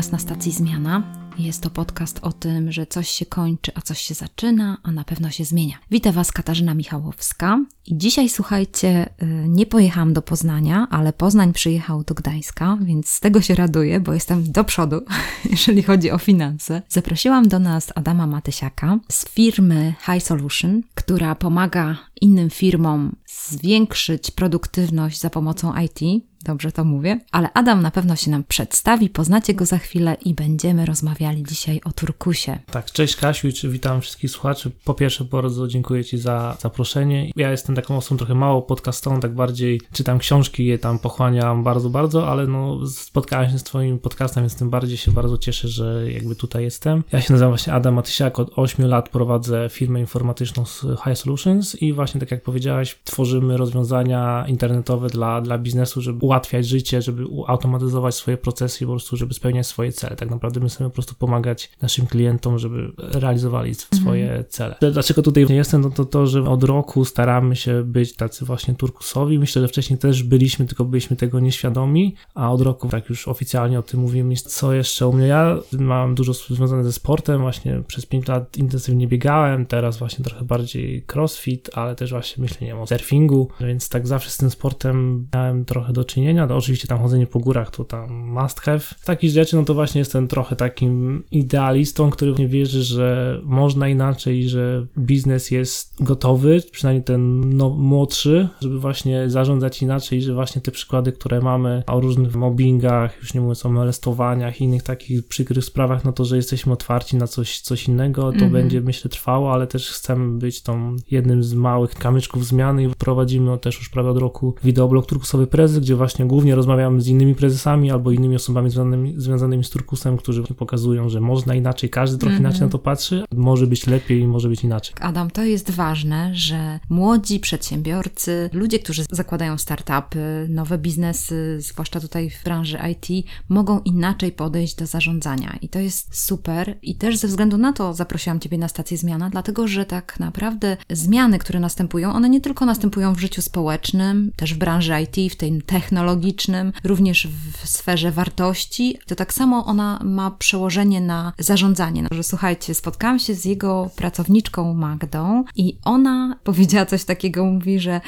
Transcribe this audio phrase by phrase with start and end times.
[0.00, 1.02] Was na stacji Zmiana.
[1.38, 5.04] Jest to podcast o tym, że coś się kończy, a coś się zaczyna, a na
[5.04, 5.76] pewno się zmienia.
[5.90, 12.04] Witam Was Katarzyna Michałowska i dzisiaj słuchajcie, y, nie pojechałam do Poznania, ale Poznań przyjechał
[12.04, 15.00] do Gdańska, więc z tego się raduję, bo jestem do przodu,
[15.50, 16.82] jeżeli chodzi o finanse.
[16.88, 25.20] Zaprosiłam do nas Adama Matysiaka z firmy High Solution, która pomaga innym firmom zwiększyć produktywność
[25.20, 26.00] za pomocą IT,
[26.44, 30.34] Dobrze to mówię, ale Adam na pewno się nam przedstawi, poznacie go za chwilę i
[30.34, 32.58] będziemy rozmawiali dzisiaj o turkusie.
[32.70, 34.70] Tak, cześć Kasiu witam wszystkich słuchaczy.
[34.84, 37.30] Po pierwsze bardzo dziękuję Ci za zaproszenie.
[37.36, 41.90] Ja jestem taką osobą trochę mało podcastową, tak bardziej czytam książki, je tam pochłaniam bardzo,
[41.90, 46.12] bardzo, ale no spotkałem się z Twoim podcastem, więc tym bardziej się bardzo cieszę, że
[46.12, 47.04] jakby tutaj jestem.
[47.12, 51.82] Ja się nazywam właśnie Adam Matysiak, od 8 lat prowadzę firmę informatyczną z High Solutions
[51.82, 57.24] i właśnie tak jak powiedziałaś, tworzymy rozwiązania internetowe dla, dla biznesu, żeby ułatwiać życie, żeby
[57.46, 60.16] automatyzować swoje procesy i po prostu, żeby spełniać swoje cele.
[60.16, 64.44] Tak naprawdę my chcemy po prostu pomagać naszym klientom, żeby realizowali swoje mhm.
[64.48, 64.76] cele.
[64.92, 65.80] Dlaczego tutaj nie jestem?
[65.80, 69.38] No to to, że od roku staramy się być tacy właśnie turkusowi.
[69.38, 73.78] Myślę, że wcześniej też byliśmy, tylko byliśmy tego nieświadomi, a od roku tak już oficjalnie
[73.78, 74.36] o tym mówimy.
[74.36, 75.26] Co jeszcze u mnie?
[75.26, 80.44] Ja mam dużo związane ze sportem, właśnie przez 5 lat intensywnie biegałem, teraz właśnie trochę
[80.44, 85.64] bardziej crossfit, ale też właśnie myślę o surfingu, więc tak zawsze z tym sportem miałem
[85.64, 86.46] trochę do czynienia.
[86.46, 88.80] To oczywiście tam chodzenie po górach to tam must have.
[88.80, 93.88] Z takich rzeczy, no to właśnie jestem trochę takim idealistą, który nie wierzy, że można
[93.88, 100.62] inaczej, że biznes jest gotowy, przynajmniej ten no, młodszy, żeby właśnie zarządzać inaczej, że właśnie
[100.62, 105.26] te przykłady, które mamy o różnych mobbingach, już nie mówiąc o molestowaniach i innych takich
[105.26, 108.52] przykrych sprawach, no to, że jesteśmy otwarci na coś, coś innego, to mm -hmm.
[108.52, 113.58] będzie myślę trwało, ale też chcemy być tą jednym z małych kamyczków zmiany i prowadzimy
[113.58, 117.90] też już prawie od roku wideoblog Turkusowy Prezes, gdzie właśnie głównie rozmawiam z innymi prezesami
[117.90, 122.42] albo innymi osobami związanymi, związanymi z turkusem, którzy pokazują, że można inaczej, każdy trochę mm
[122.42, 122.46] -hmm.
[122.46, 124.94] inaczej na to patrzy, może być lepiej, może być inaczej.
[125.00, 132.30] Adam, to jest ważne, że młodzi przedsiębiorcy, ludzie, którzy zakładają startupy, nowe biznesy, zwłaszcza tutaj
[132.30, 137.28] w branży IT, mogą inaczej podejść do zarządzania i to jest super i też ze
[137.28, 142.12] względu na to zaprosiłam Ciebie na stację zmiana, dlatego że tak naprawdę zmiany, które następują,
[142.12, 147.28] one nie tylko następują w życiu społecznym, też w branży IT, w technologii, technologicznym, również
[147.62, 152.06] w sferze wartości, to tak samo ona ma przełożenie na zarządzanie.
[152.10, 158.00] Że słuchajcie, spotkałam się z jego pracowniczką Magdą i ona powiedziała coś takiego, mówi, że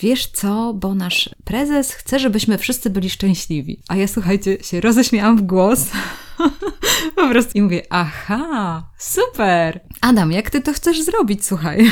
[0.00, 3.80] wiesz co, bo nasz prezes chce, żebyśmy wszyscy byli szczęśliwi.
[3.88, 5.86] A ja słuchajcie, się roześmiałam w głos.
[7.16, 9.80] po prostu i mówię, aha, super.
[10.00, 11.90] Adam, jak ty to chcesz zrobić, słuchaj?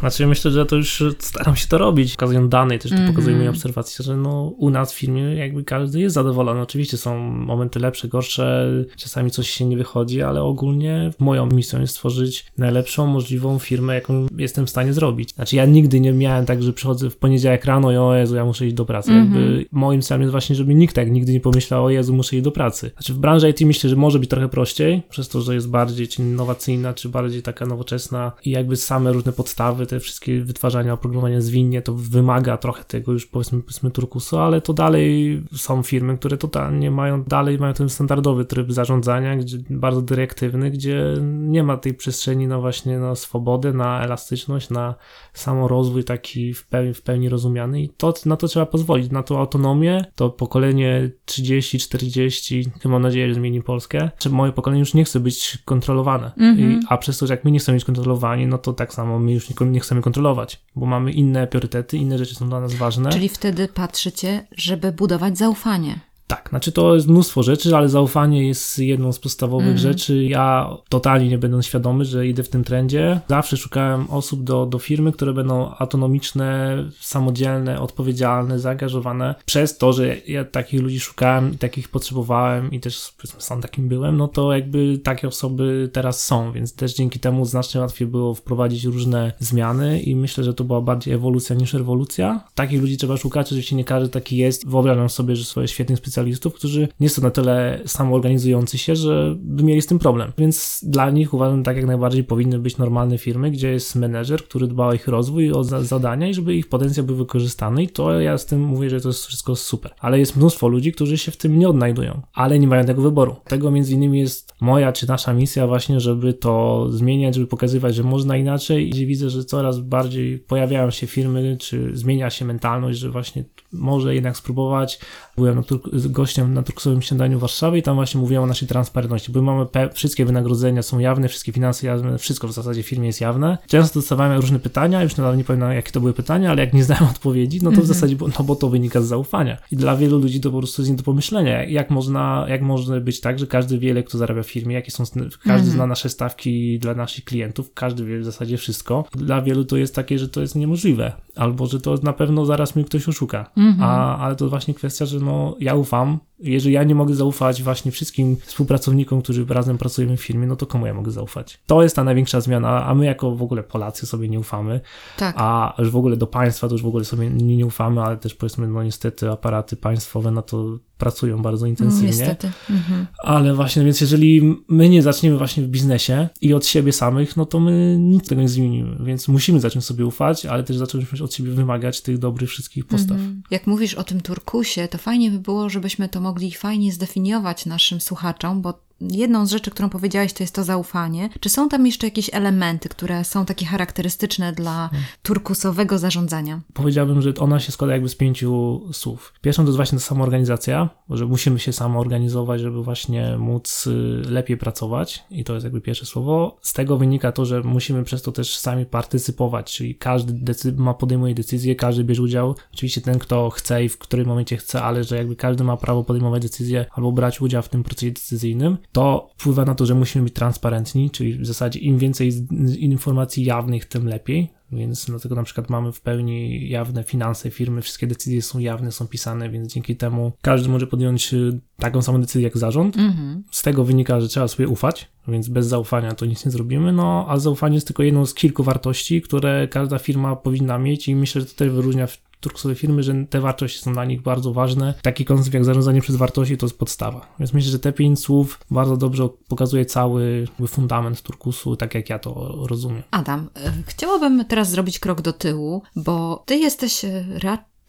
[0.00, 2.12] Znaczy myślę, że to już staram się to robić.
[2.12, 3.12] Pokazują dane i też to mm -hmm.
[3.12, 6.60] pokazuje moje obserwacje, że no u nas w firmie jakby każdy jest zadowolony.
[6.60, 11.92] Oczywiście są momenty lepsze, gorsze, czasami coś się nie wychodzi, ale ogólnie moją misją jest
[11.92, 15.34] stworzyć najlepszą możliwą firmę, jaką jestem w stanie zrobić.
[15.34, 18.44] Znaczy ja nigdy nie miałem tak, że przychodzę w poniedziałek rano i o Jezu, ja
[18.44, 19.10] muszę iść do pracy.
[19.10, 19.34] Mm -hmm.
[19.34, 22.44] Jakby moim celem jest właśnie, żeby nikt tak nigdy nie pomyślał, o Jezu, muszę iść
[22.44, 22.90] do pracy.
[22.92, 26.08] Znaczy w branży IT myślę, że może być trochę prościej, przez to, że jest bardziej
[26.08, 30.92] czy innowacyjna, czy bardziej taka nowoczesna i jakby same różne podstawy podstawy, te wszystkie wytwarzania
[30.92, 36.18] oprogramowania zwinnie, to wymaga trochę tego już powiedzmy, powiedzmy turkusu, ale to dalej są firmy,
[36.18, 41.76] które totalnie mają, dalej mają ten standardowy tryb zarządzania, gdzie bardzo dyrektywny, gdzie nie ma
[41.76, 44.94] tej przestrzeni na właśnie na swobodę, na elastyczność, na
[45.32, 49.38] samorozwój taki w pełni, w pełni rozumiany i to, na to trzeba pozwolić, na tą
[49.38, 55.20] autonomię, to pokolenie 30-40, mam nadzieję, że zmieni Polskę, czy moje pokolenie już nie chce
[55.20, 56.60] być kontrolowane, mm -hmm.
[56.60, 59.18] I, a przez to, że jak my nie chcemy być kontrolowani, no to tak samo
[59.18, 63.10] my już nie chcemy kontrolować, bo mamy inne priorytety, inne rzeczy są dla nas ważne.
[63.10, 66.09] Czyli wtedy patrzycie, żeby budować zaufanie.
[66.30, 69.78] Tak, znaczy to jest mnóstwo rzeczy, ale zaufanie jest jedną z podstawowych mm.
[69.78, 70.24] rzeczy.
[70.24, 73.20] Ja totalnie nie będę świadomy, że idę w tym trendzie.
[73.28, 79.34] Zawsze szukałem osób do, do firmy, które będą autonomiczne, samodzielne, odpowiedzialne, zaangażowane.
[79.46, 84.16] Przez to, że ja takich ludzi szukałem i takich potrzebowałem i też sam takim byłem,
[84.16, 88.84] no to jakby takie osoby teraz są, więc też dzięki temu znacznie łatwiej było wprowadzić
[88.84, 92.44] różne zmiany i myślę, że to była bardziej ewolucja niż rewolucja.
[92.54, 94.68] Takich ludzi trzeba szukać, oczywiście nie każdy taki jest.
[94.68, 99.36] Wyobrażam sobie, że swoje świetnych specjalistów specjalistów, którzy nie są na tyle samoorganizujący się, że
[99.38, 100.32] by mieli z tym problem.
[100.38, 104.66] Więc dla nich uważam, tak jak najbardziej powinny być normalne firmy, gdzie jest menedżer, który
[104.66, 107.82] dba o ich rozwój, o za zadania i żeby ich potencjał był wykorzystany.
[107.82, 109.94] I to ja z tym mówię, że to jest wszystko super.
[110.00, 113.36] Ale jest mnóstwo ludzi, którzy się w tym nie odnajdują, ale nie mają tego wyboru.
[113.44, 118.02] Tego między innymi jest moja czy nasza misja właśnie, żeby to zmieniać, żeby pokazywać, że
[118.02, 118.96] można inaczej.
[118.96, 124.14] I widzę, że coraz bardziej pojawiają się firmy, czy zmienia się mentalność, że właśnie może
[124.14, 125.00] jednak spróbować.
[125.36, 125.62] Byłem na
[126.08, 129.66] gościem na turkusowym śniadaniu w Warszawie i tam właśnie mówiłem o naszej transparentności, bo mamy
[129.94, 133.58] wszystkie wynagrodzenia są jawne, wszystkie finanse jawne, wszystko w zasadzie w firmie jest jawne.
[133.66, 136.84] Często dostawałem różne pytania, już nadal nie pamiętam jakie to były pytania, ale jak nie
[136.84, 137.86] znałem odpowiedzi, no to w mhm.
[137.86, 139.56] zasadzie, no bo to wynika z zaufania.
[139.70, 141.64] I dla wielu ludzi to po prostu jest nie do pomyślenia.
[141.64, 144.90] Jak można, jak może być tak, że każdy wie, ile kto zarabia w firmie, jakie
[144.90, 145.70] są, każdy mhm.
[145.70, 149.04] zna nasze stawki dla naszych klientów, każdy wie w zasadzie wszystko.
[149.14, 152.76] Dla wielu to jest takie, że to jest niemożliwe, albo że to na pewno zaraz
[152.76, 153.50] mi ktoś oszuka.
[153.60, 153.82] Mhm.
[153.82, 157.92] A, ale to właśnie kwestia, że no ja ufam, jeżeli ja nie mogę zaufać właśnie
[157.92, 161.60] wszystkim współpracownikom, którzy razem pracujemy w firmie, no to komu ja mogę zaufać?
[161.66, 164.80] To jest ta największa zmiana, a my jako w ogóle Polacy sobie nie ufamy,
[165.16, 165.34] tak.
[165.38, 168.16] a już w ogóle do państwa to już w ogóle sobie nie, nie ufamy, ale
[168.16, 172.06] też powiedzmy, no niestety aparaty państwowe na to pracują bardzo intensywnie.
[172.06, 172.50] Niestety.
[172.70, 173.06] Mhm.
[173.18, 177.46] Ale właśnie, więc jeżeli my nie zaczniemy właśnie w biznesie i od siebie samych, no
[177.46, 178.96] to my nic tego nie zmienimy.
[179.04, 183.10] Więc musimy zacząć sobie ufać, ale też zacząć od siebie wymagać tych dobrych wszystkich postaw.
[183.10, 183.42] Mhm.
[183.50, 188.00] Jak mówisz o tym turkusie, to fajnie by było, żebyśmy to mogli fajnie zdefiniować naszym
[188.00, 191.28] słuchaczom, bo jedną z rzeczy, którą powiedziałeś, to jest to zaufanie.
[191.40, 194.90] Czy są tam jeszcze jakieś elementy, które są takie charakterystyczne dla
[195.22, 196.60] turkusowego zarządzania?
[196.74, 199.34] Powiedziałbym, że ona się składa jakby z pięciu słów.
[199.40, 204.56] Pierwszą to jest właśnie ta samoorganizacja, że musimy się samoorganizować, żeby właśnie móc y, lepiej
[204.56, 206.58] pracować i to jest jakby pierwsze słowo.
[206.62, 211.34] Z tego wynika to, że musimy przez to też sami partycypować, czyli każdy ma podejmuje
[211.34, 212.54] decyzję, każdy bierze udział.
[212.74, 216.04] Oczywiście ten, kto chce i w którym momencie chce, ale że jakby każdy ma prawo
[216.04, 220.24] podejmować decyzję albo brać udział w tym procesie decyzyjnym to wpływa na to, że musimy
[220.24, 222.32] być transparentni, czyli w zasadzie im więcej
[222.78, 224.50] informacji jawnych, tym lepiej.
[224.72, 229.06] Więc dlatego na przykład mamy w pełni jawne finanse firmy, wszystkie decyzje są jawne, są
[229.06, 232.96] pisane, więc dzięki temu każdy może podjąć y, taką samą decyzję jak zarząd.
[232.96, 233.40] Mm-hmm.
[233.50, 236.92] Z tego wynika, że trzeba sobie ufać, więc bez zaufania to nic nie zrobimy.
[236.92, 241.16] No, a zaufanie jest tylko jedną z kilku wartości, które każda firma powinna mieć i
[241.16, 242.06] myślę, że to też wyróżnia
[242.40, 244.94] turkusowe firmy, że te wartości są dla nich bardzo ważne.
[245.02, 247.34] Taki koncept jak zarządzanie przez wartości to jest podstawa.
[247.38, 252.18] Więc myślę, że te pięć słów bardzo dobrze pokazuje cały fundament turkusu, tak jak ja
[252.18, 253.02] to rozumiem.
[253.10, 257.24] Adam, e, chciałabym teraz zrobić krok do tyłu, bo ty jesteś e,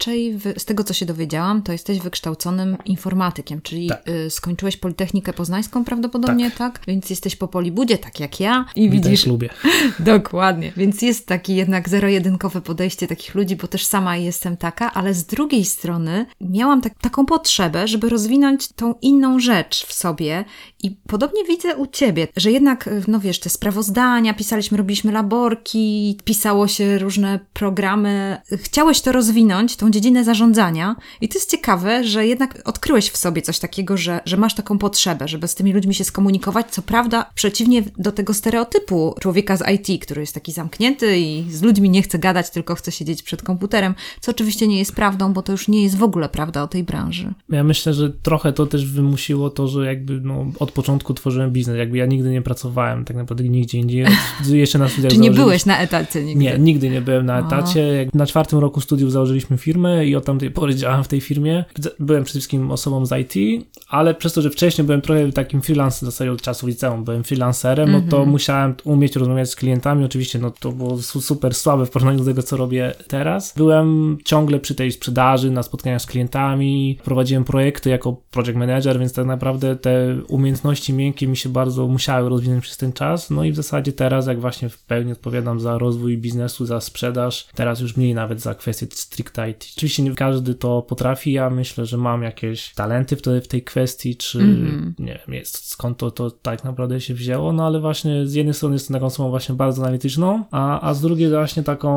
[0.01, 4.09] raczej raczej z tego, co się dowiedziałam, to jesteś wykształconym informatykiem, czyli tak.
[4.09, 6.57] y, skończyłeś Politechnikę Poznańską prawdopodobnie, tak.
[6.57, 6.86] tak?
[6.88, 8.65] Więc jesteś po Polibudzie, tak jak ja.
[8.75, 9.25] I widzisz.
[9.25, 9.50] lubię.
[10.00, 10.74] Dokładnie.
[10.77, 15.25] Więc jest taki jednak zero-jedynkowe podejście takich ludzi, bo też sama jestem taka, ale z
[15.25, 20.45] drugiej strony miałam tak, taką potrzebę, żeby rozwinąć tą inną rzecz w sobie
[20.83, 26.68] i podobnie widzę u ciebie, że jednak, no wiesz, te sprawozdania, pisaliśmy, robiliśmy laborki, pisało
[26.68, 28.42] się różne programy.
[28.63, 30.95] Chciałeś to rozwinąć, tą dziedzinę zarządzania.
[31.21, 34.77] I to jest ciekawe, że jednak odkryłeś w sobie coś takiego, że, że masz taką
[34.77, 36.71] potrzebę, żeby z tymi ludźmi się skomunikować.
[36.71, 41.61] Co prawda, przeciwnie do tego stereotypu człowieka z IT, który jest taki zamknięty i z
[41.61, 45.41] ludźmi nie chce gadać, tylko chce siedzieć przed komputerem, co oczywiście nie jest prawdą, bo
[45.41, 47.33] to już nie jest w ogóle prawda o tej branży.
[47.49, 51.77] Ja myślę, że trochę to też wymusiło to, że jakby no, od początku tworzyłem biznes.
[51.77, 54.05] Jakby ja nigdy nie pracowałem tak naprawdę nigdzie indziej.
[54.49, 56.43] Jeszcze na studiach Czy nie byłeś na etacie nigdy?
[56.43, 57.79] Nie, nigdy nie byłem na etacie.
[57.79, 61.21] Jak na czwartym roku studiów założyliśmy firmę firmę i od tamtej pory działałem w tej
[61.21, 61.65] firmie.
[62.00, 65.97] Byłem przede wszystkim osobą z IT, ale przez to, że wcześniej byłem trochę takim freelance,
[65.97, 68.05] w zasadzie od czasów liceum byłem freelancerem, mm -hmm.
[68.05, 68.31] no to mhm.
[68.31, 70.05] musiałem umieć rozmawiać z klientami.
[70.05, 73.53] Oczywiście no to było super słabe w porównaniu do tego, co robię teraz.
[73.57, 79.13] Byłem ciągle przy tej sprzedaży, na spotkaniach z klientami, prowadziłem projekty jako project manager, więc
[79.13, 83.29] tak naprawdę te umiejętności miękkie mi się bardzo musiały rozwinąć przez ten czas.
[83.29, 87.47] No i w zasadzie teraz, jak właśnie w pełni odpowiadam za rozwój biznesu, za sprzedaż,
[87.55, 89.74] teraz już mniej nawet za kwestie stricte IT.
[89.77, 93.63] Oczywiście nie każdy to potrafi, ja myślę, że mam jakieś talenty w, te, w tej
[93.63, 94.94] kwestii, czy mm-hmm.
[95.00, 98.53] nie wiem, jest, skąd to, to tak naprawdę się wzięło, no ale właśnie z jednej
[98.53, 101.91] strony jestem taką osobą właśnie bardzo analityczną, a, a z drugiej właśnie taką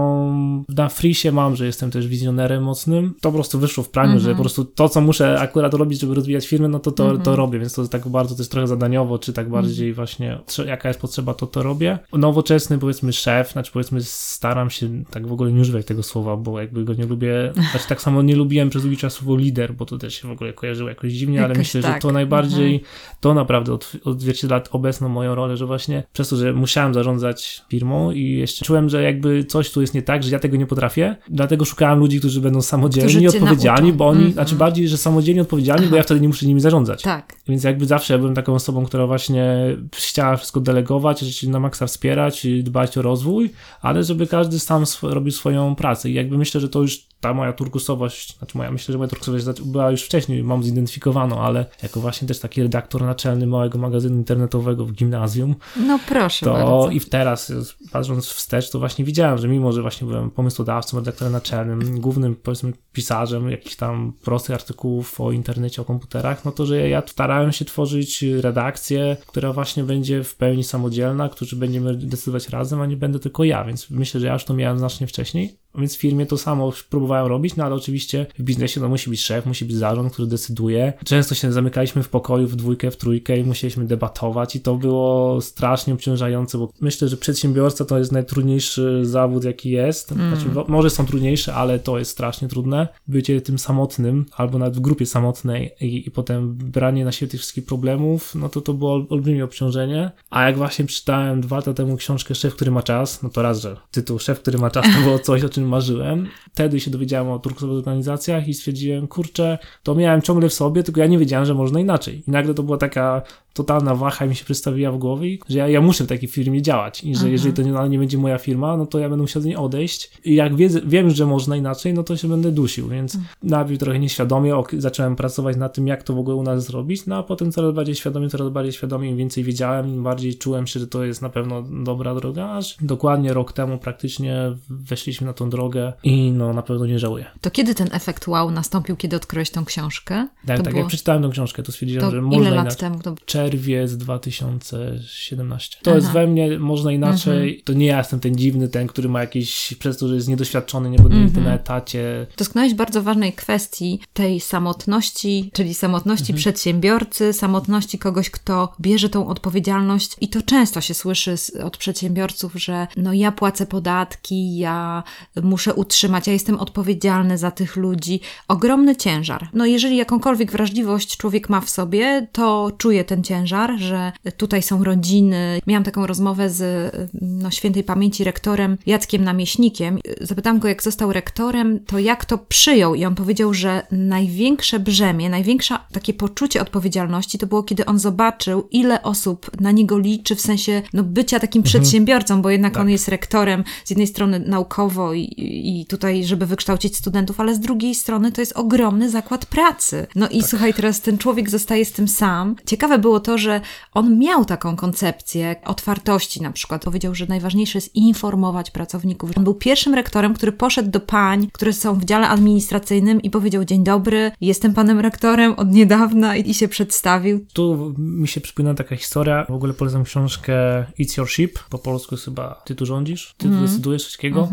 [0.68, 3.14] na frisie mam, że jestem też wizjonerem mocnym.
[3.20, 4.18] To po prostu wyszło w praniu, mm-hmm.
[4.18, 4.36] że mhm.
[4.36, 7.08] po prostu to, co muszę akurat robić, żeby rozwijać firmę, no to to, mm-hmm.
[7.08, 7.36] to mhm.
[7.36, 9.94] robię, więc to tak bardzo też trochę zadaniowo, czy tak bardziej mhm.
[9.94, 11.98] właśnie jaka jest potrzeba, to to robię.
[12.12, 16.60] Nowoczesny powiedzmy szef, znaczy powiedzmy staram się, tak w ogóle nie używać tego słowa, bo
[16.60, 19.86] jakby go nie lubię Znaczy tak samo nie lubiłem przez długi czas słowo lider, bo
[19.86, 21.94] to też się w ogóle kojarzyło jakoś dziwnie, jakoś ale myślę, tak.
[21.94, 22.92] że to najbardziej, mhm.
[23.20, 28.36] to naprawdę odzwierciedla obecną moją rolę, że właśnie przez to, że musiałem zarządzać firmą i
[28.38, 31.64] jeszcze czułem, że jakby coś tu jest nie tak, że ja tego nie potrafię, dlatego
[31.64, 34.32] szukałem ludzi, którzy będą samodzielni odpowiedzialni, bo oni, -hmm.
[34.32, 35.90] znaczy bardziej, że samodzielni odpowiedzialni, Aha.
[35.90, 37.02] bo ja wtedy nie muszę nimi zarządzać.
[37.02, 37.34] Tak.
[37.48, 41.86] Więc jakby zawsze ja byłem taką osobą, która właśnie chciała wszystko delegować, się na maksa
[41.86, 43.50] wspierać, dbać o rozwój,
[43.82, 47.34] ale żeby każdy sam sw robił swoją pracę i jakby myślę, że to już ta
[47.34, 52.00] moja turkusowość, znaczy moja, myślę, że moja turkusowość była już wcześniej, mam zidentyfikowaną, ale jako
[52.00, 55.54] właśnie też taki redaktor naczelny małego magazynu internetowego w gimnazjum,
[55.86, 56.90] No proszę to bardzo.
[56.90, 57.52] i teraz
[57.92, 62.72] patrząc wstecz, to właśnie widziałem, że mimo, że właśnie byłem pomysłodawcą, redaktorem naczelnym, głównym powiedzmy
[62.92, 67.64] pisarzem jakichś tam prostych artykułów o internecie, o komputerach, no to, że ja starałem się
[67.64, 73.18] tworzyć redakcję, która właśnie będzie w pełni samodzielna, którzy będziemy decydować razem, a nie będę
[73.18, 75.63] tylko ja, więc myślę, że ja już to miałem znacznie wcześniej.
[75.78, 79.20] Więc w firmie to samo próbowałem robić, no ale oczywiście w biznesie to musi być
[79.20, 80.92] szef, musi być zarząd, który decyduje.
[81.04, 85.40] Często się zamykaliśmy w pokoju w dwójkę, w trójkę i musieliśmy debatować i to było
[85.40, 90.12] strasznie obciążające, bo myślę, że przedsiębiorca to jest najtrudniejszy zawód, jaki jest.
[90.12, 90.36] Mm.
[90.36, 92.88] Znaczy, wo- może są trudniejsze, ale to jest strasznie trudne.
[93.08, 97.40] Bycie tym samotnym, albo nawet w grupie samotnej i, i potem branie na siebie tych
[97.40, 100.10] wszystkich problemów, no to to było ol- olbrzymie obciążenie.
[100.30, 103.60] A jak właśnie przeczytałem dwa lata temu książkę Szef, który ma czas, no to raz,
[103.60, 106.26] że tytuł Szef, który ma czas to było coś, o czym marzyłem.
[106.52, 111.00] Wtedy się dowiedziałem o turkusowych organizacjach i stwierdziłem, kurczę, to miałem ciągle w sobie, tylko
[111.00, 112.22] ja nie wiedziałem, że można inaczej.
[112.28, 113.22] I nagle to była taka
[113.54, 117.04] totalna waha mi się przedstawiła w głowie, że ja, ja muszę w takiej firmie działać
[117.04, 117.32] i że Mhm.
[117.32, 120.10] jeżeli to nie, nie będzie moja firma, no to ja będę musiał z niej odejść
[120.24, 123.34] i jak wiedzę, wiem, że można inaczej, no to się będę dusił, więc Mhm.
[123.42, 127.06] najpierw trochę nieświadomie ok, zacząłem pracować nad tym, jak to w ogóle u nas zrobić,
[127.06, 130.66] no a potem coraz bardziej świadomie, coraz bardziej świadomie, im więcej wiedziałem, im bardziej czułem
[130.66, 135.32] się, że to jest na pewno dobra droga, aż dokładnie rok temu praktycznie weszliśmy na
[135.32, 137.24] tą drogę i no na pewno nie żałuję.
[137.40, 140.28] To kiedy ten efekt wow nastąpił, kiedy odkryłeś tą książkę?
[140.46, 142.64] Tak, to tak było, jak przeczytałem tą książkę, to stwierdziłem, to że ile można lat
[142.64, 142.78] inaczej.
[142.78, 143.02] temu?
[143.02, 143.14] To...
[143.26, 145.78] czerwiec 2017.
[145.82, 145.98] To Aha.
[145.98, 147.62] jest we mnie, można inaczej.
[147.64, 150.90] To nie ja jestem ten dziwny, ten, który ma jakieś, przez to, że jest niedoświadczony,
[150.90, 152.26] nie był nigdy na etacie.
[152.36, 160.16] Dotknąłeś bardzo ważnej kwestii tej samotności, czyli samotności przedsiębiorcy, samotności kogoś, kto bierze tą odpowiedzialność
[160.20, 161.34] i to często się słyszy
[161.64, 165.02] od przedsiębiorców, że no ja płacę podatki, ja
[165.44, 168.20] muszę utrzymać, ja jestem odpowiedzialny za tych ludzi.
[168.48, 169.48] Ogromny ciężar.
[169.52, 174.84] No jeżeli jakąkolwiek wrażliwość człowiek ma w sobie, to czuje ten ciężar, że tutaj są
[174.84, 175.60] rodziny.
[175.66, 179.98] Miałam taką rozmowę z no, świętej pamięci rektorem Jackiem Namieśnikiem.
[180.20, 185.30] Zapytałam go, jak został rektorem, to jak to przyjął i on powiedział, że największe brzemię,
[185.30, 190.40] największe takie poczucie odpowiedzialności to było, kiedy on zobaczył, ile osób na niego liczy w
[190.40, 195.33] sensie no, bycia takim przedsiębiorcą, bo jednak on jest rektorem z jednej strony naukowo i,
[195.36, 200.06] i tutaj, żeby wykształcić studentów, ale z drugiej strony to jest ogromny zakład pracy.
[200.14, 202.56] No i słuchaj, teraz ten człowiek zostaje z tym sam.
[202.66, 203.60] Ciekawe było to, że
[203.92, 206.84] on miał taką koncepcję otwartości na przykład.
[206.84, 209.30] Powiedział, że najważniejsze jest informować pracowników.
[209.36, 213.64] On był pierwszym rektorem, który poszedł do pań, które są w dziale administracyjnym i powiedział
[213.64, 217.46] dzień dobry, jestem panem rektorem od niedawna i, i się przedstawił.
[217.52, 219.46] Tu mi się przypomina taka historia.
[219.48, 220.54] W ogóle polecam książkę
[221.00, 221.58] It's Your Ship.
[221.70, 224.48] Po polsku jest chyba Ty tu rządzisz, Ty tu decydujesz coś takiego.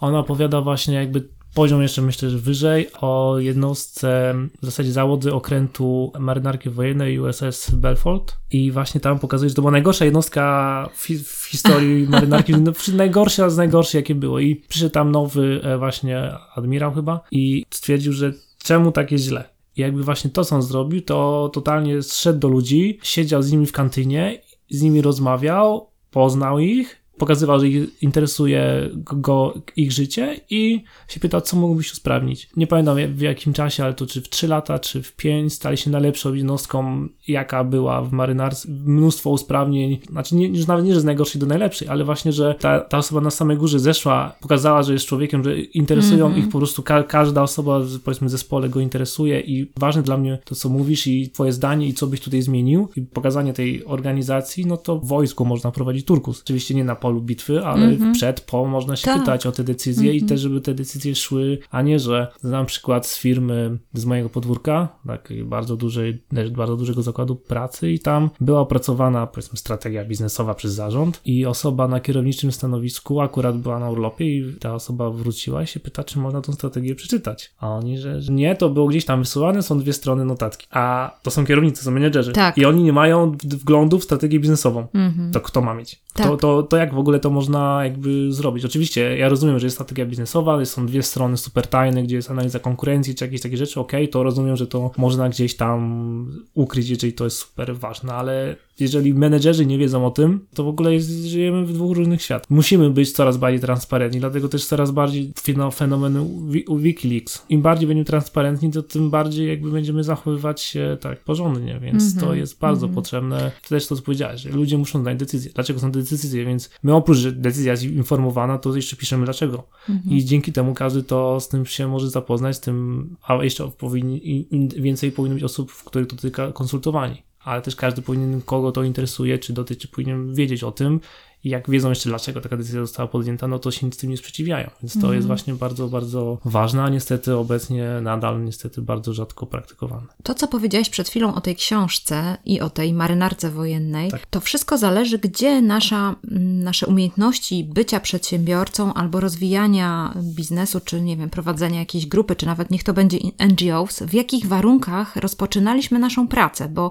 [0.00, 6.12] Ona opowiada właśnie jakby poziom jeszcze myślę, że wyżej o jednostce w zasadzie załody okrętu
[6.18, 11.18] marynarki wojennej USS Belfort i właśnie tam pokazuje, że to była najgorsza jednostka w, hi-
[11.24, 16.32] w historii marynarki, no, najgorsza z najgorszych jakie było i przyszedł tam nowy e, właśnie
[16.54, 19.44] admirał chyba i stwierdził, że czemu tak jest źle.
[19.76, 23.66] I jakby właśnie to, co on zrobił, to totalnie zszedł do ludzi, siedział z nimi
[23.66, 30.84] w kantynie, z nimi rozmawiał, poznał ich, pokazywał, że ich interesuje go ich życie i
[31.08, 32.48] się pytał, co mógłbyś usprawnić.
[32.56, 35.76] Nie pamiętam w jakim czasie, ale to czy w 3 lata, czy w 5 stali
[35.76, 38.68] się najlepszą jednostką, jaka była w marynarce.
[38.68, 42.54] Mnóstwo usprawnień, znaczy nie, już nawet nie, że z najgorszej do najlepszej, ale właśnie, że
[42.60, 46.58] ta, ta osoba na samej górze zeszła, pokazała, że jest człowiekiem, że interesują ich po
[46.58, 50.68] prostu, ka każda osoba w powiedzmy zespole go interesuje i ważne dla mnie to, co
[50.68, 54.98] mówisz i twoje zdanie i co byś tutaj zmienił i pokazanie tej organizacji, no to
[54.98, 56.42] w wojsku można prowadzić turkus.
[56.42, 59.20] Oczywiście nie na polu bitwy, ale przed, po można się Tak.
[59.20, 63.06] pytać o te decyzje i też, żeby te decyzje szły, a nie, że znam przykład
[63.06, 66.22] z firmy z mojego podwórka, takiej bardzo dużej,
[66.56, 71.88] bardzo dużego zakładu pracy i tam była opracowana powiedzmy strategia biznesowa przez zarząd i osoba
[71.88, 76.18] na kierowniczym stanowisku akurat była na urlopie i ta osoba wróciła i się pyta, czy
[76.18, 77.54] można tą strategię przeczytać.
[77.58, 80.66] A oni, że, że nie, to było gdzieś tam wysyłane, są dwie strony notatki.
[80.70, 82.32] A to są kierownicy, są menedżerzy.
[82.32, 82.58] Tak.
[82.58, 84.86] I oni nie mają wglądu w strategię biznesową.
[85.32, 86.02] To kto ma mieć?
[86.14, 86.26] Tak.
[86.26, 88.64] To, to, to jak w ogóle to można jakby zrobić?
[88.64, 92.58] Oczywiście ja rozumiem, że jest strategia biznesowa, są dwie strony super tajne, gdzie jest analiza
[92.58, 97.12] konkurencji czy jakieś takie rzeczy, okej, to rozumiem, że to można gdzieś tam ukryć, jeżeli
[97.12, 101.10] to jest super ważne, ale jeżeli menedżerzy nie wiedzą o tym, to w ogóle jest,
[101.10, 102.50] żyjemy w dwóch różnych światach.
[102.50, 105.32] Musimy być coraz bardziej transparentni, dlatego też coraz bardziej
[105.74, 106.22] fenomeny
[106.68, 107.46] u Wikileaks.
[107.48, 112.14] Im bardziej będziemy transparentni, to tym bardziej jakby będziemy zachowywać się tak porządnie, więc mm
[112.14, 112.20] -hmm.
[112.20, 112.94] to jest bardzo mm -hmm.
[112.94, 113.52] potrzebne.
[113.62, 115.50] To też to, co powiedziałeś, że ludzie muszą znać decyzje.
[115.54, 116.44] Dlaczego są te decyzje?
[116.44, 119.68] Więc my oprócz, że decyzja jest informowana, to jeszcze piszemy dlaczego.
[119.88, 120.12] Mm -hmm.
[120.12, 124.48] I dzięki temu każdy to z tym się może zapoznać, z tym, a jeszcze powinni,
[124.76, 128.82] więcej powinno być osób, w których to dotyka konsultowani ale też każdy powinien, kogo to
[128.82, 131.00] interesuje, czy dotyczy, powinien wiedzieć o tym
[131.46, 134.10] i jak wiedzą jeszcze dlaczego taka decyzja została podjęta, no to się nic z tym
[134.10, 134.70] nie sprzeciwiają.
[134.82, 135.14] Więc to mm.
[135.14, 140.06] jest właśnie bardzo, bardzo ważne, a niestety obecnie nadal niestety bardzo rzadko praktykowane.
[140.22, 144.26] To, co powiedziałeś przed chwilą o tej książce i o tej marynarce wojennej, tak.
[144.26, 151.30] to wszystko zależy, gdzie nasza, nasze umiejętności bycia przedsiębiorcą albo rozwijania biznesu, czy nie wiem,
[151.30, 156.68] prowadzenia jakiejś grupy, czy nawet niech to będzie NGOs, w jakich warunkach rozpoczynaliśmy naszą pracę,
[156.68, 156.90] bo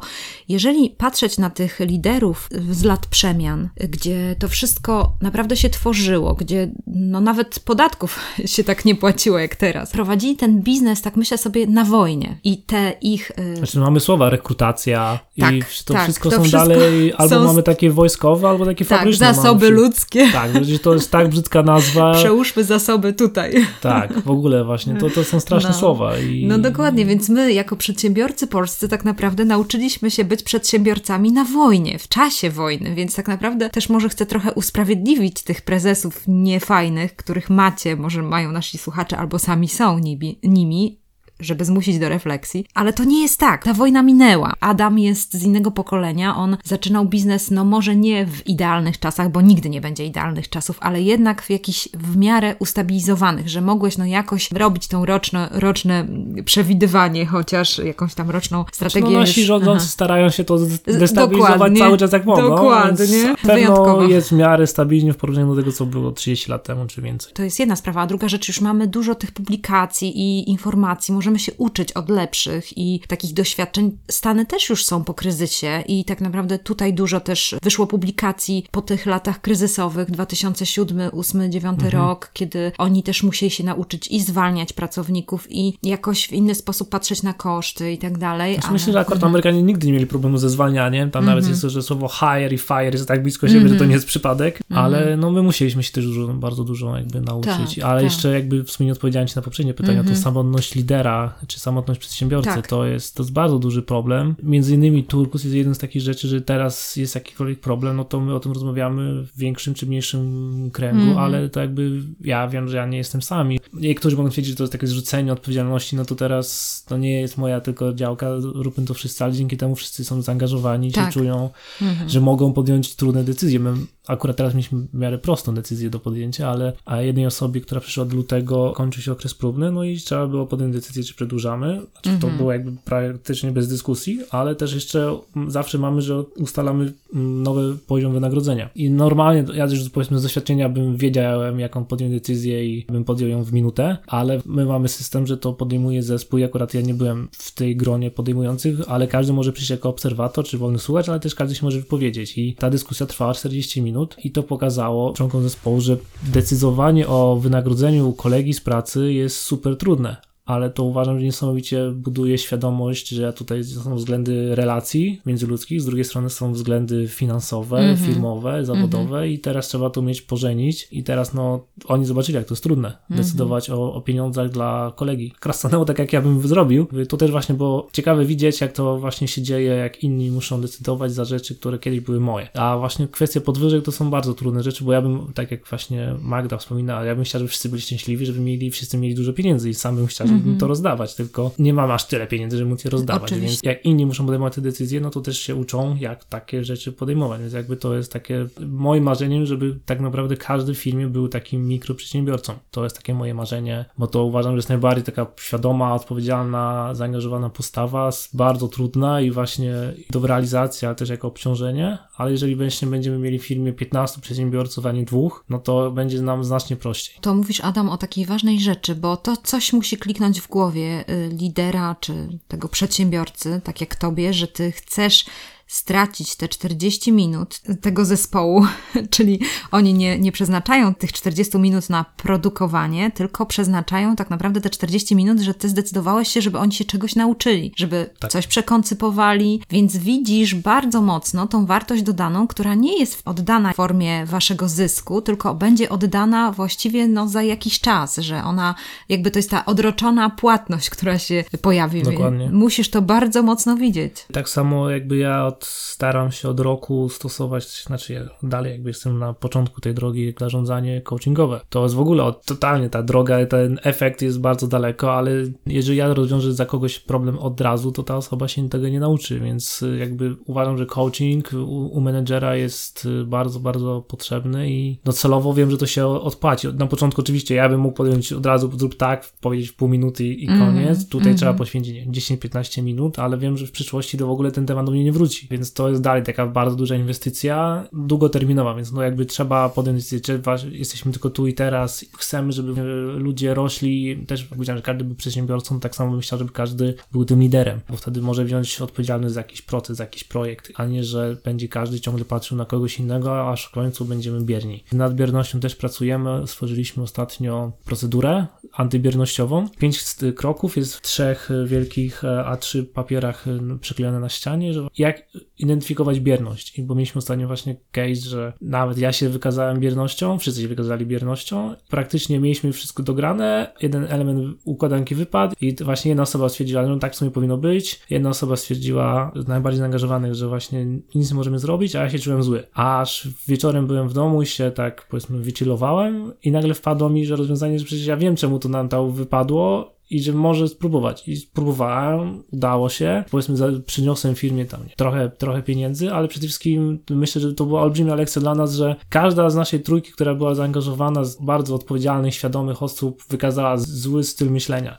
[0.50, 6.34] jeżeli patrzeć na tych liderów z lat przemian, gdzie to to wszystko naprawdę się tworzyło,
[6.34, 9.92] gdzie no nawet podatków się tak nie płaciło jak teraz.
[9.92, 12.38] Prowadzili ten biznes, tak myślę sobie, na wojnie.
[12.44, 13.32] I te ich...
[13.38, 13.56] Yy...
[13.56, 17.44] Znaczy mamy słowa rekrutacja tak, i to tak, wszystko to są wszystko dalej, albo są...
[17.44, 19.34] mamy takie wojskowe, albo takie tak, fabryczne.
[19.34, 20.32] zasoby ludzkie.
[20.32, 22.14] Tak, to jest tak brzydka nazwa.
[22.20, 23.68] Przełóżmy zasoby tutaj.
[23.82, 25.76] Tak, w ogóle właśnie, to, to są straszne no.
[25.76, 26.18] słowa.
[26.18, 26.46] I...
[26.48, 32.00] No dokładnie, więc my jako przedsiębiorcy polscy tak naprawdę nauczyliśmy się być przedsiębiorcami na wojnie,
[32.00, 37.50] w czasie wojny, więc tak naprawdę też może chcę trochę usprawiedliwić tych prezesów niefajnych, których
[37.50, 41.05] macie, może mają nasi słuchacze albo sami są nimi, nimi
[41.40, 43.64] żeby zmusić do refleksji, ale to nie jest tak.
[43.64, 44.54] Ta wojna minęła.
[44.60, 49.42] Adam jest z innego pokolenia, on zaczynał biznes, no może nie w idealnych czasach, bo
[49.42, 54.06] nigdy nie będzie idealnych czasów, ale jednak w jakichś w miarę ustabilizowanych, że mogłeś no
[54.06, 56.08] jakoś robić tą roczne, roczne
[56.46, 59.10] przewidywanie, chociaż jakąś tam roczną strategię.
[59.10, 62.42] No nasi rządzący starają się to destabilizować dokładnie, cały czas jak mogą.
[62.42, 63.36] Dokładnie.
[63.44, 67.02] Pewno jest w miarę stabilnie w porównaniu do tego, co było 30 lat temu, czy
[67.02, 67.34] więcej.
[67.34, 71.40] To jest jedna sprawa, a druga rzecz, już mamy dużo tych publikacji i informacji, możemy
[71.40, 73.98] się uczyć od lepszych i takich doświadczeń.
[74.12, 78.82] Stany też już są po kryzysie i tak naprawdę tutaj dużo też wyszło publikacji po
[78.82, 82.04] tych latach kryzysowych 2007, 2008, 2009 mhm.
[82.04, 86.90] rok, kiedy oni też musieli się nauczyć i zwalniać pracowników i jakoś w inny sposób
[86.90, 88.54] patrzeć na koszty i tak dalej.
[88.54, 88.74] Znaczy, ale...
[88.74, 89.32] Myślę, że akurat mhm.
[89.32, 91.12] Amerykanie nigdy nie mieli problemu ze zwalnianiem.
[91.12, 91.52] Tam nawet mhm.
[91.52, 94.06] jest to, że słowo hire i fire jest tak blisko siebie, że to nie jest
[94.06, 97.76] przypadek, ale no my musieliśmy się też dużo, bardzo dużo jakby nauczyć.
[97.76, 98.04] Tak, ale tak.
[98.04, 101.15] jeszcze jakby w sumie nie odpowiedziałem Ci na poprzednie pytania, to samotność lidera
[101.48, 102.50] czy samotność przedsiębiorcy.
[102.50, 102.68] Tak.
[102.68, 104.36] To, jest, to jest bardzo duży problem.
[104.44, 108.20] Między innymi Turkus jest jeden z takich rzeczy, że teraz jest jakikolwiek problem, no to
[108.20, 111.18] my o tym rozmawiamy w większym czy mniejszym kręgu, mm.
[111.18, 113.60] ale to jakby ja wiem, że ja nie jestem sami.
[113.74, 117.38] Niektórzy mogą twierdzić, że to jest takie zrzucenie odpowiedzialności, no to teraz to nie jest
[117.38, 121.06] moja tylko działka, róbmy to wszyscy, ale dzięki temu wszyscy są zaangażowani, tak.
[121.06, 121.50] się czują,
[121.82, 122.10] mm -hmm.
[122.10, 123.60] że mogą podjąć trudne decyzje.
[123.60, 123.74] My
[124.08, 128.04] akurat teraz mieliśmy w miarę prostą decyzję do podjęcia, ale a jednej osobie, która przyszła
[128.04, 131.82] od lutego, kończy się okres próbny, no i trzeba było podjąć decyzję, czy przedłużamy.
[131.92, 132.22] Znaczy, mm -hmm.
[132.22, 132.38] To mhm.
[132.38, 138.70] było jakby praktycznie bez dyskusji, ale też jeszcze zawsze mamy, że ustalamy nowy poziom wynagrodzenia.
[138.76, 143.30] I normalnie, ja też powiedzmy z doświadczenia bym wiedziałem, jaką podjąć decyzję i bym podjął
[143.30, 146.94] ją w minutę, ale my mamy system, że to podejmuje zespół i akurat ja nie
[146.94, 151.20] byłem w tej gronie podejmujących, ale każdy może przyjść jako obserwator czy wolny słuchacz, ale
[151.20, 155.14] też każdy się może wypowiedzieć i ta dyskusja trwała 40 minut minut i to pokazało
[155.14, 161.20] członkom zespołu, że decydowanie o wynagrodzeniu kolegi z pracy jest super trudne, ale to uważam,
[161.20, 167.08] że niesamowicie buduje świadomość, że tutaj są względy relacji międzyludzkich, z drugiej strony są względy
[167.08, 168.06] finansowe, mm -hmm.
[168.06, 169.34] firmowe, zawodowe mm -hmm.
[169.34, 172.88] i teraz trzeba to mieć pożenić i teraz no oni zobaczyli, jak to jest trudne
[172.88, 173.16] mm -hmm.
[173.16, 175.34] decydować o, o, pieniądzach dla kolegi.
[175.40, 176.88] Krastanęło tak, jak ja bym zrobił.
[177.10, 181.12] To też właśnie było ciekawe widzieć, jak to właśnie się dzieje, jak inni muszą decydować
[181.14, 182.58] za rzeczy, które kiedyś były moje.
[182.58, 186.16] A właśnie kwestie podwyżek to są bardzo trudne rzeczy, bo ja bym, tak jak właśnie
[186.22, 189.70] Magda wspominała, ja bym chciał, żeby wszyscy byli szczęśliwi, żeby mieli, wszyscy mieli dużo pieniędzy
[189.70, 190.60] i sam bym chciał, mm -hmm.
[190.60, 193.24] to rozdawać, tylko nie mam aż tyle pieniędzy, żeby móc je rozdawać.
[193.24, 193.50] Oczywiście.
[193.64, 196.92] Więc jak inni muszą podejmować te decyzje, no to też się uczą, jak takie rzeczy
[196.92, 197.42] podejmować.
[197.42, 201.68] Więc jakby to jest takie moim marzeniem, żeby tak naprawdę każdy w firmie był takim
[201.68, 202.54] mikroprzedsiębiorcą.
[202.72, 207.50] To jest takie moje marzenie, bo to uważam, że jest najbardziej taka świadoma, odpowiedzialna, zaangażowana
[207.50, 209.74] postawa, bardzo trudna i właśnie
[210.10, 214.86] do realizacji, ale też jako obciążenie, ale jeżeli właśnie będziemy mieli w firmie 15 przedsiębiorców,
[214.86, 217.16] a nie dwóch, no to będzie nam znacznie prościej.
[217.22, 221.30] To mówisz, Adam, o takiej ważnej rzeczy, bo to coś musi kliknąć w głowie y,
[221.30, 225.26] lidera czy tego przedsiębiorcy, tak jak tobie, że ty chcesz
[225.68, 228.66] stracić te 40 minut tego zespołu,
[229.16, 229.40] czyli
[229.72, 235.16] oni nie, nie przeznaczają tych 40 minut na produkowanie, tylko przeznaczają tak naprawdę te 40
[235.16, 238.32] minut, że ty zdecydowałeś się, żeby oni się czegoś nauczyli, żeby Tak.
[238.32, 244.26] coś przekoncypowali, więc widzisz bardzo mocno tą wartość dodaną, która nie jest oddana w formie
[244.26, 248.76] waszego zysku, tylko będzie oddana właściwie no, za jakiś czas, że ona
[249.10, 252.04] jakby to jest ta odroczona płatność, która się pojawi.
[252.04, 252.50] Dokładnie.
[252.52, 254.26] Musisz to bardzo mocno widzieć.
[254.34, 259.34] Tak samo jakby ja staram się od roku stosować, znaczy ja dalej jakby jestem na
[259.34, 261.62] początku tej drogi zarządzanie coachingowe.
[261.70, 265.32] To jest w ogóle totalnie ta droga, ten efekt jest bardzo daleko, ale
[265.66, 269.40] jeżeli ja rozwiążę za kogoś problem od razu, to ta osoba się tego nie nauczy,
[269.40, 275.00] więc y, jakby uważam, że coaching u, u menedżera jest y, bardzo, bardzo potrzebny i
[275.04, 276.68] docelowo wiem, że to się odpłaci.
[276.68, 280.56] Na początku oczywiście ja bym mógł podjąć od razu zrób tak, powiedzieć pół minuty i
[280.56, 281.10] Mhm, koniec.
[281.10, 284.52] Tutaj trzeba poświęcić nie wiem, 10-15 minut, ale wiem, że w przyszłości to w ogóle
[284.52, 285.45] ten temat do mnie nie wróci.
[285.52, 290.20] Więc to jest dalej taka bardzo duża inwestycja, długoterminowa, więc no jakby trzeba podjąć decyzję,
[290.20, 292.84] czy jesteśmy tylko tu i teraz chcemy, żeby e,
[293.20, 297.26] ludzie rośli, też powiedziałem, że każdy był przedsiębiorcą, tak samo bym chciał, żeby każdy był
[297.26, 301.04] tym liderem, bo wtedy może wziąć odpowiedzialność za jakiś proces, za jakiś projekt, a nie,
[301.04, 304.84] że będzie każdy ciągle patrzył na kogoś innego, aż w końcu będziemy bierni.
[304.92, 309.70] Nad biernością też pracujemy, stworzyliśmy ostatnio procedurę antybiernościową.
[309.70, 314.88] Pięć st- kroków jest w trzech wielkich e, A3 papierach e, przyklejone na ścianie, że
[314.98, 315.24] jak
[315.60, 316.80] identyfikować bierność.
[316.80, 321.06] I bo mieliśmy ostatnio właśnie case, że nawet ja się wykazałem biernością, wszyscy się wykazali
[321.06, 321.76] biernością.
[321.90, 327.14] Praktycznie mieliśmy wszystko dograne, jeden element układanki wypadł i właśnie jedna osoba stwierdziła, że tak
[327.14, 328.02] w sumie powinno być.
[328.10, 332.20] Jedna osoba stwierdziła z najbardziej zaangażowanych, że właśnie nic nie możemy zrobić, a ja się
[332.20, 332.64] czułem zły.
[332.74, 337.36] Aż wieczorem byłem w domu i się tak powiedzmy wychillowałem i nagle wpadło mi, że
[337.36, 341.28] rozwiązanie, że przecież ja wiem czemu to nam to wypadło i że może spróbować.
[341.28, 343.24] I spróbowałem, udało się.
[343.32, 348.16] Powiedzmy, przyniosłem firmie tam trochę, trochę pieniędzy, ale przede wszystkim myślę, że to była olbrzymia
[348.16, 352.84] lekcja dla nas, że każda z naszej trójki, która była zaangażowana z bardzo odpowiedzialnych, świadomych
[352.84, 354.98] osób, wykazała zły styl myślenia.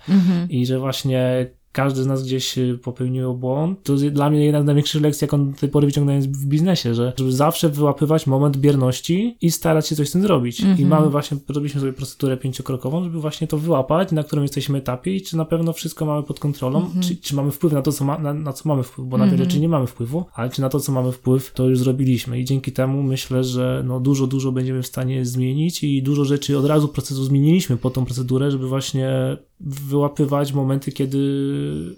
[0.49, 3.83] I że właśnie każdy z nas gdzieś y, popełnił błąd.
[3.83, 6.95] To jest dla mnie jedna z największych lekcji, jaką do tej pory wyciągnąłem w biznesie,
[6.95, 10.61] że żeby zawsze wyłapywać moment bierności i starać się coś z tym zrobić.
[10.79, 15.17] I mamy właśnie, robiliśmy sobie procedurę pięciokrokową, żeby właśnie to wyłapać, na którym jesteśmy etapie
[15.17, 18.05] i czy na pewno wszystko mamy pod kontrolą, czy, czy mamy wpływ na to, co
[18.05, 20.61] ma, na, na co mamy wpływ, bo na wiele rzeczy nie mamy wpływu, ale czy
[20.61, 24.27] na to, co mamy wpływ, to już zrobiliśmy i dzięki temu myślę, że no dużo,
[24.27, 28.51] dużo będziemy w stanie zmienić i dużo rzeczy od razu procesu zmieniliśmy po tą procedurę,
[28.51, 31.19] żeby właśnie wyłapywać momenty, kiedy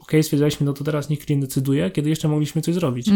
[0.01, 3.09] ok, stwierdziliśmy, no to teraz niech klient decyduje, kiedy jeszcze mogliśmy coś zrobić.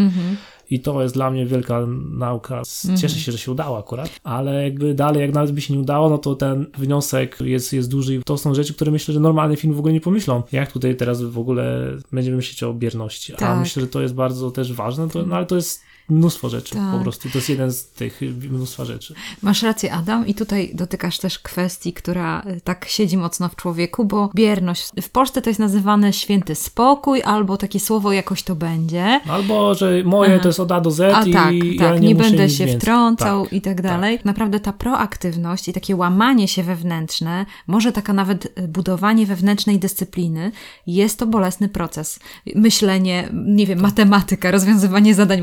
[0.70, 2.62] I to jest dla mnie wielka nauka.
[3.00, 6.10] Cieszę się, że się udało akurat, ale jakby dalej, jak nawet by się nie udało,
[6.10, 9.56] no to ten wniosek jest, jest duży i to są rzeczy, które myślę, że normalny
[9.56, 10.42] film w ogóle nie pomyślą.
[10.52, 13.34] Jak tutaj teraz w ogóle będziemy myśleć o bierności.
[13.34, 13.58] A Tak.
[13.60, 16.92] myślę, że to jest bardzo też ważne, to, no ale to jest mnóstwo rzeczy Tak.
[16.92, 17.30] po prostu.
[17.30, 19.14] To jest jeden z tych mnóstwa rzeczy.
[19.42, 24.04] Masz rację, Adam, i tutaj dotykasz też kwestii, która y, tak siedzi mocno w człowieku,
[24.04, 24.88] bo bierność.
[25.02, 29.20] W Polsce to jest nazywane święty spokój, albo takie słowo jakoś to będzie.
[29.28, 30.42] Albo, że moje Aha.
[30.42, 32.48] to jest od A do Z A i tak, ja tak, nie, nie, muszę będę
[32.50, 32.80] się więcej.
[32.80, 34.18] wtrącał Tak, i tak dalej.
[34.24, 40.52] Naprawdę ta proaktywność i takie łamanie się wewnętrzne, może taka nawet y, budowanie wewnętrznej dyscypliny,
[40.86, 42.18] jest to bolesny proces.
[42.54, 45.40] Myślenie, nie wiem, matematyka, rozwiązywanie zadań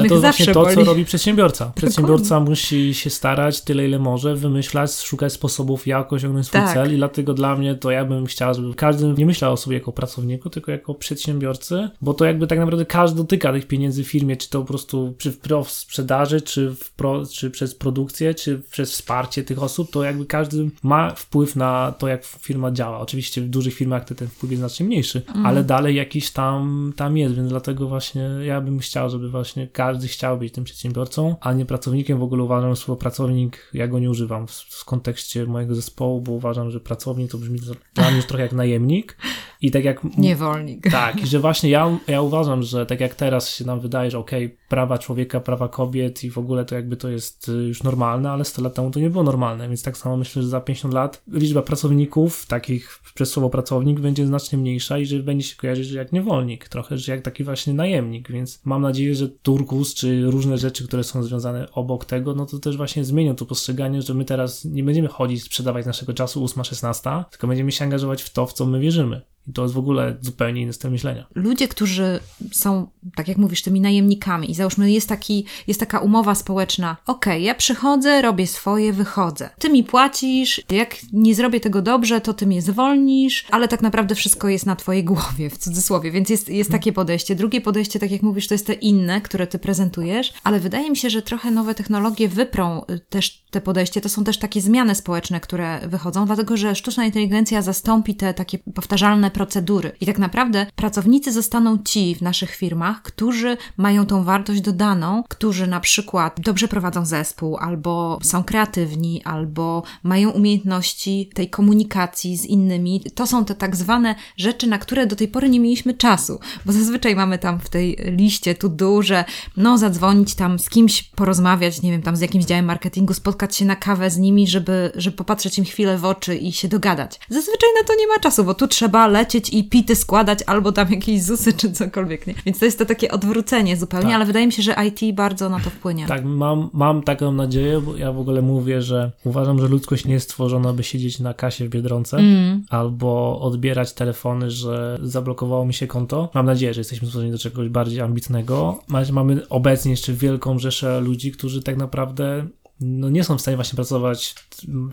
[0.00, 0.74] Ale to zawsze właśnie to, boli.
[0.74, 1.72] co robi przedsiębiorca.
[1.76, 6.74] Przedsiębiorca musi się starać tyle, ile może, wymyślać, szukać sposobów, jak osiągnąć swój Tak.
[6.74, 9.76] cel i dlatego dla mnie to ja bym chciał, żeby każdy nie myślał o sobie
[9.76, 14.08] jako pracowniku, tylko jako przedsiębiorcy, bo to jakby tak naprawdę każdy dotyka tych pieniędzy w
[14.08, 15.30] firmie, czy to po prostu czy
[15.64, 20.26] w sprzedaży, czy, w pro, czy przez produkcję, czy przez wsparcie tych osób, to jakby
[20.26, 23.00] każdy ma wpływ na to, jak firma działa.
[23.00, 27.34] Oczywiście w dużych firmach ten wpływ jest znacznie mniejszy, ale dalej jakiś tam, tam jest,
[27.34, 31.66] więc dlatego właśnie ja bym chciał, żeby właśnie każdy chciał być tym przedsiębiorcą, a nie
[31.66, 32.18] pracownikiem.
[32.18, 36.32] W ogóle uważam słowo pracownik, ja go nie używam w, w kontekście mojego zespołu, bo
[36.32, 37.60] uważam, że pracownik to brzmi
[37.94, 39.16] dla mnie trochę jak najemnik
[39.62, 40.90] i tak jak Niewolnik.
[40.90, 44.18] tak, i że właśnie ja, ja uważam, że tak jak teraz się nam wydaje, że
[44.18, 48.30] okej, prawa człowieka, prawa kobiet i w ogóle to jakby to jest y, już normalne,
[48.30, 50.94] ale 100 lat temu to nie było normalne, więc tak samo myślę, że za 50
[50.94, 55.86] lat liczba pracowników, takich przez słowo pracownik, będzie znacznie mniejsza i że będzie się kojarzyć
[55.86, 60.22] że jak niewolnik, trochę, że jak taki właśnie najemnik, więc mam nadzieję, że turkus czy
[60.30, 64.14] różne rzeczy, które są związane obok tego, no to też właśnie zmienią to postrzeganie, że
[64.14, 68.46] my teraz nie będziemy chodzić, sprzedawać naszego czasu 8-16, tylko będziemy się angażować w to,
[68.46, 69.22] w co my wierzymy.
[69.46, 71.26] I to jest w ogóle zupełnie inny styl myślenia.
[71.34, 72.20] ludzie, którzy
[72.52, 77.32] są, tak jak mówisz, tymi najemnikami i załóżmy jest, taki, jest taka umowa społeczna, okej,
[77.32, 79.50] okay, ja przychodzę, robię swoje, wychodzę.
[79.58, 84.14] Ty mi płacisz, jak nie zrobię tego dobrze, to ty mnie zwolnisz, ale tak naprawdę
[84.14, 87.34] wszystko jest na twojej głowie, w cudzysłowie, więc jest, jest takie podejście.
[87.34, 90.96] Drugie podejście, tak jak mówisz, to jest te inne, które ty prezentujesz, ale wydaje mi
[90.96, 94.00] się, że trochę nowe technologie wyprą y, też te podejście.
[94.00, 98.58] To są też takie zmiany społeczne, które wychodzą, dlatego że sztuczna inteligencja zastąpi te takie
[98.58, 99.92] powtarzalne procedury.
[100.00, 105.66] I tak naprawdę pracownicy zostaną ci w naszych firmach, którzy mają tą wartość dodaną, którzy
[105.66, 113.02] na przykład dobrze prowadzą zespół, albo są kreatywni, albo mają umiejętności tej komunikacji z innymi.
[113.14, 116.72] To są te tak zwane rzeczy, na które do tej pory nie mieliśmy czasu, bo
[116.72, 119.24] zazwyczaj mamy tam w tej liście tu duże,
[119.56, 123.64] no zadzwonić tam z kimś, porozmawiać, nie wiem, tam z jakimś działem marketingu, spotkać się
[123.64, 127.20] na kawę z nimi, żeby, żeby popatrzeć im chwilę w oczy i się dogadać.
[127.28, 130.90] Zazwyczaj na to nie ma czasu, bo tu trzeba lecieć i pity składać albo tam
[130.90, 132.34] jakieś ZUSy czy cokolwiek, nie?
[132.46, 134.14] Więc to jest to takie odwrócenie zupełnie, tak.
[134.14, 136.06] ale wydaje mi się, że IT bardzo na to wpłynie.
[136.06, 140.14] Tak, mam, mam taką nadzieję, bo ja w ogóle mówię, że uważam, że ludzkość nie
[140.14, 142.64] jest stworzona, by siedzieć na kasie w Biedronce mm.
[142.70, 146.30] albo odbierać telefony, że zablokowało mi się konto.
[146.34, 148.82] Mam nadzieję, że jesteśmy stworzeni do czegoś bardziej ambitnego.
[149.12, 152.46] Mamy obecnie jeszcze wielką rzeszę ludzi, którzy tak naprawdę
[152.80, 154.34] no nie są w stanie właśnie pracować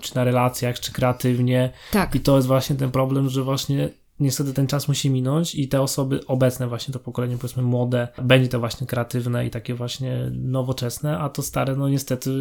[0.01, 1.71] czy na relacjach, czy kreatywnie.
[1.91, 2.15] Tak.
[2.15, 5.81] I to jest właśnie ten problem, że właśnie niestety ten czas musi minąć i te
[5.81, 11.19] osoby obecne, właśnie to pokolenie powiedzmy młode, będzie to właśnie kreatywne i takie właśnie nowoczesne,
[11.19, 12.31] a to stare, no niestety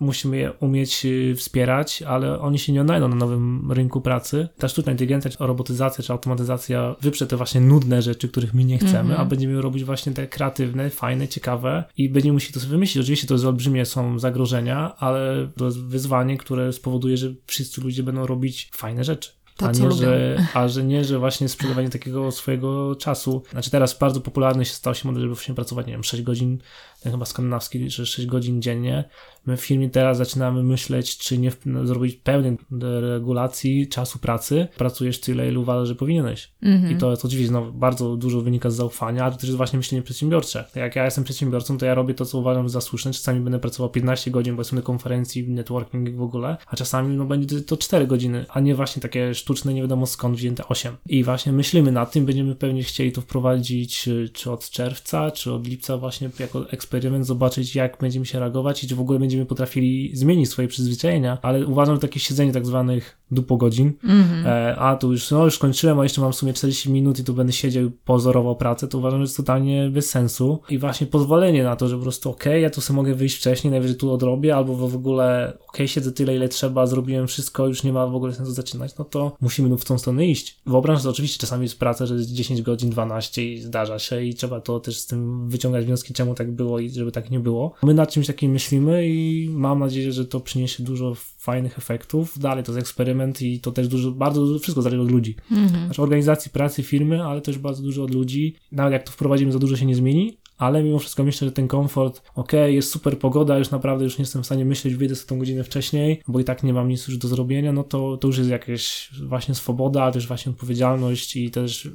[0.00, 4.48] musimy je umieć y, wspierać, ale oni się nie odnajdą na nowym rynku pracy.
[4.58, 8.78] Ta sztuczna inteligencja, czy robotyzacja, czy automatyzacja wyprze te właśnie nudne rzeczy, których my nie
[8.78, 9.20] chcemy, mm -hmm.
[9.20, 13.04] a będziemy robić właśnie te kreatywne, fajne, ciekawe i będziemy musieli to sobie wymyślić.
[13.04, 18.02] Oczywiście to jest olbrzymie, są zagrożenia, ale to jest wyzwanie, które spowoduje, że wszyscy ludzie
[18.02, 19.37] będą robić fajne rzeczy.
[19.58, 23.42] To, a, nie, że, a że nie, że właśnie sprzedawanie takiego swojego czasu.
[23.50, 26.58] Znaczy teraz bardzo popularny się stał się model, żeby właśnie pracować, nie wiem, 6 godzin,
[27.04, 29.04] chyba skandynawski, że 6 godzin dziennie.
[29.46, 32.56] My w firmie teraz zaczynamy myśleć, czy nie no, zrobić pełnej
[33.00, 34.68] regulacji czasu pracy.
[34.76, 36.52] Pracujesz tyle, ile uważasz, że powinieneś.
[36.62, 36.92] Mm -hmm.
[36.92, 39.76] I to jest oczywiście no, bardzo dużo wynika z zaufania, ale to też jest właśnie
[39.76, 40.64] myślenie przedsiębiorcze.
[40.74, 43.12] Jak ja jestem przedsiębiorcą, to ja robię to, co uważam za słuszne.
[43.12, 47.24] Czasami będę pracował 15 godzin, bo jestem na konferencji, networking w ogóle, a czasami no,
[47.24, 50.96] będzie to 4 godziny, a nie właśnie takie sztuczne, nie wiadomo skąd wzięte 8.
[51.06, 55.66] I właśnie myślimy nad tym, będziemy pewnie chcieli to wprowadzić czy od czerwca, czy od
[55.66, 60.10] lipca właśnie jako eksperyment, zobaczyć jak będziemy się reagować i czy w ogóle będziemy potrafili
[60.16, 64.46] zmienić swoje przyzwyczajenia, ale uważam, że takie siedzenie tak zwanych dupo godzin, mm-hmm.
[64.46, 67.24] e, a tu już, no już skończyłem, a jeszcze mam w sumie 40 minut i
[67.24, 71.06] tu będę siedział i pozorował pracę, to uważam, że jest totalnie bez sensu i właśnie
[71.06, 73.96] pozwolenie na to, że po prostu okej, okay, ja tu sobie mogę wyjść wcześniej, najwyżej
[73.96, 77.92] tu odrobię, albo w ogóle okej, okay, siedzę tyle, ile trzeba, zrobiłem wszystko, już nie
[77.92, 80.60] ma w ogóle sensu zaczynać, no to musimy w tą stronę iść.
[80.66, 84.34] Wyobraź sobie, oczywiście czasami jest praca, że jest 10 godzin, 12 i zdarza się i
[84.34, 87.74] trzeba to też z tym wyciągać wnioski, czemu tak było i żeby tak nie było.
[87.82, 92.38] My nad czymś takim myślimy i mam nadzieję, że to przyniesie dużo fajnych efektów.
[92.38, 95.36] Dalej to jest eksperyment i to też dużo, bardzo dużo, wszystko zależy od ludzi.
[95.50, 95.84] Mhm.
[95.84, 98.54] Znaczy organizacji pracy, firmy, ale też bardzo dużo od ludzi.
[98.72, 101.68] Nawet jak to wprowadzimy, za dużo się nie zmieni, ale mimo wszystko myślę, że ten
[101.68, 105.28] komfort, ok, jest super pogoda, już naprawdę już nie jestem w stanie myśleć, wyjdę sobie
[105.28, 108.28] tą godzinę wcześniej, bo i tak nie mam nic już do zrobienia, no to, to
[108.28, 111.88] już jest jakaś właśnie swoboda, też właśnie odpowiedzialność i też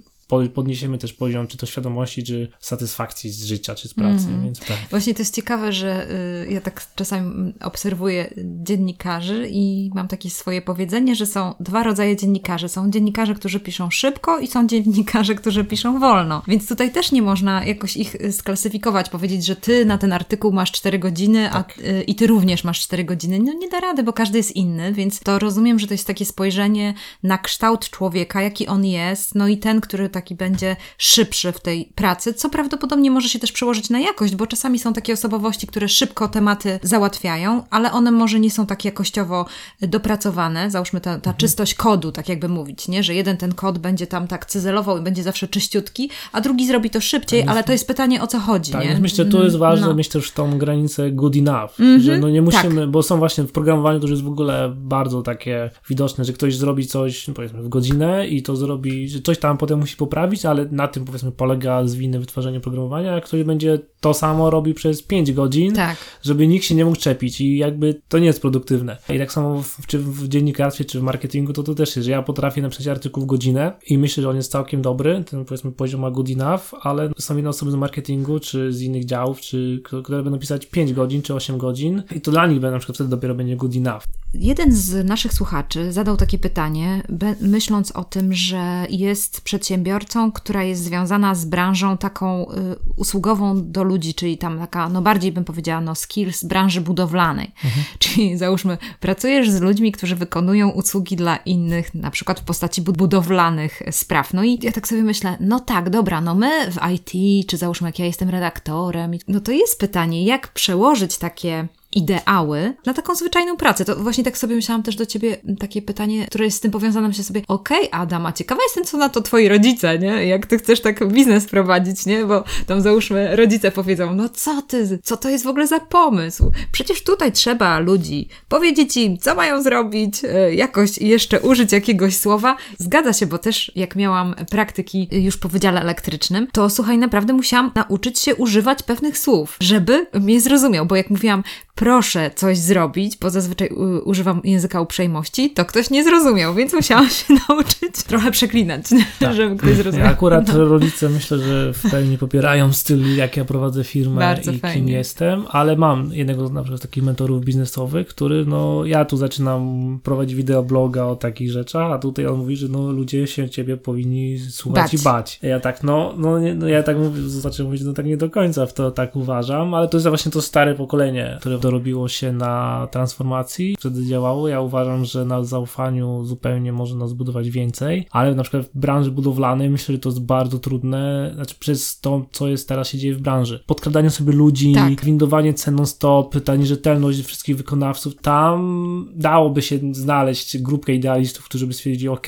[0.54, 4.28] podniesiemy też poziom czy to świadomości, czy satysfakcji z życia, czy z pracy.
[4.28, 4.44] Mm.
[4.44, 4.78] Więc tak.
[4.90, 10.62] Właśnie to jest ciekawe, że y, ja tak czasami obserwuję dziennikarzy i mam takie swoje
[10.62, 12.70] powiedzenie, że są dwa rodzaje dziennikarzy.
[12.70, 16.42] Są dziennikarze, którzy piszą szybko i są dziennikarze, którzy piszą wolno.
[16.48, 20.52] Więc tutaj też nie można jakoś ich y, sklasyfikować, powiedzieć, że ty na ten artykuł
[20.52, 21.80] masz 4 godziny, tak.
[21.80, 23.40] a, y, i ty również masz 4 godziny.
[23.40, 26.26] No nie da rady, bo każdy jest inny, więc to rozumiem, że to jest takie
[26.26, 26.94] spojrzenie
[27.24, 31.86] na kształt człowieka, jaki on jest, no i ten, który taki będzie szybszy w tej
[31.96, 35.90] pracy, co prawdopodobnie może się też przełożyć na jakość, bo czasami są takie osobowości, które
[35.90, 39.46] szybko tematy załatwiają, ale one może nie są tak jakościowo
[39.82, 40.72] dopracowane.
[40.72, 41.36] Załóżmy ta, ta mhm.
[41.38, 43.04] czystość kodu, tak jakby mówić, nie?
[43.04, 46.90] że jeden ten kod będzie tam tak cyzelował i będzie zawsze czyściutki, a drugi zrobi
[46.90, 48.72] to szybciej, tak, ale to jest pytanie o co chodzi.
[48.72, 49.00] Tak, nie?
[49.00, 49.94] myślę, że tu jest ważne no.
[49.94, 52.92] mieć też tą granicę good enough, mm że no nie musimy, tak.
[52.92, 56.56] bo są właśnie w programowaniu to już jest w ogóle bardzo takie widoczne, że ktoś
[56.56, 60.66] zrobi coś, powiedzmy w godzinę i to zrobi, że coś tam potem musi poprawić, ale
[60.72, 65.76] na tym powiedzmy polega zwinne wytwarzanie programowania, ktoś będzie to samo robił przez 5 godzin,
[65.76, 65.98] tak.
[66.22, 68.98] żeby nikt się nie mógł czepić i jakby to nie jest produktywne.
[69.10, 72.12] I tak samo w, czy w dziennikarstwie, czy w marketingu to to też jest, że
[72.12, 75.72] ja potrafię napisać artykuł w godzinę i myślę, że on jest całkiem dobry, ten powiedzmy
[75.72, 79.82] poziom ma good enough, ale są inne osoby z marketingu, czy z innych działów, czy
[80.04, 83.10] które będą pisać 5 godzin, czy 8 godzin i to dla nich na przykład wtedy
[83.10, 84.04] dopiero będzie good enough.
[84.34, 87.04] Jeden z naszych słuchaczy zadał takie pytanie,
[87.42, 92.56] myśląc o tym, że jest przedsiębiorcą, która jest związana z branżą taką y,
[92.96, 97.52] usługową do ludzi, czyli tam taka, no bardziej bym powiedziała, no skills branży budowlanej.
[97.64, 97.86] Mhm.
[98.00, 103.82] Czyli załóżmy, pracujesz z ludźmi, którzy wykonują usługi dla innych, na przykład w postaci budowlanych
[103.92, 104.34] spraw.
[104.34, 107.88] No i ja tak sobie myślę, no tak, dobra, no my w IT, czy załóżmy,
[107.88, 113.58] jak ja jestem redaktorem, no to jest pytanie, jak przełożyć takie ideały na taką zwyczajną
[113.58, 113.86] pracę.
[113.86, 117.08] To właśnie tak sobie myślałam też do ciebie takie pytanie, które jest z tym powiązane.
[117.08, 120.28] Myślę sobie, okej, okay, Adam, a ciekawa jestem, co na to twoi rodzice, nie?
[120.28, 122.26] Jak ty chcesz tak biznes prowadzić, nie?
[122.26, 126.52] Bo tam załóżmy, rodzice powiedzą, no co ty, co to jest w ogóle za pomysł?
[126.72, 132.58] Przecież tutaj trzeba ludzi powiedzieć im, co mają zrobić, e, jakoś jeszcze użyć jakiegoś słowa.
[132.78, 137.72] Zgadza się, bo też jak miałam praktyki już po wydziale elektrycznym, to słuchaj, naprawdę musiałam
[137.76, 141.44] nauczyć się używać pewnych słów, żeby mnie zrozumiał, bo jak mówiłam,
[141.84, 143.70] proszę coś zrobić, bo zazwyczaj
[144.06, 148.86] używam języka uprzejmości, to ktoś nie zrozumiał, więc musiałam się nauczyć trochę przeklinać,
[149.20, 149.34] tak.
[149.34, 150.08] żeby ktoś zrozumiał.
[150.08, 150.66] Akurat no.
[150.66, 154.76] rodzice myślę, że w pełni popierają styl, jak ja prowadzę firmę Bardzo i fajnie.
[154.76, 160.00] kim jestem, ale mam jednego na przykład takich mentorów biznesowych, który, no ja tu zaczynam
[160.04, 164.40] prowadzić wideobloga o takich rzeczach, a tutaj on mówi, że no ludzie się ciebie powinni
[164.40, 164.94] słuchać bać.
[164.94, 165.40] i bać.
[165.42, 168.30] Ja tak, no, no, nie, no ja tak mówię, zacząłem mówić, no tak nie do
[168.30, 172.32] końca w to tak uważam, ale to jest właśnie to stare pokolenie, które dorobiło się
[172.32, 174.48] na transformacji, wtedy działało.
[174.48, 179.70] Ja uważam, że na zaufaniu zupełnie można zbudować więcej, ale na przykład w branży budowlanej
[179.70, 183.22] myślę, że to jest bardzo trudne, znaczy przez to, co jest teraz się dzieje w
[183.22, 183.64] branży.
[183.68, 185.06] Podkradanie sobie ludzi, tak.
[185.06, 191.74] windowanie cen non-stop, ta nierzetelność wszystkich wykonawców, tam dałoby się znaleźć grupkę idealistów, którzy by
[191.74, 192.28] stwierdzili, ok,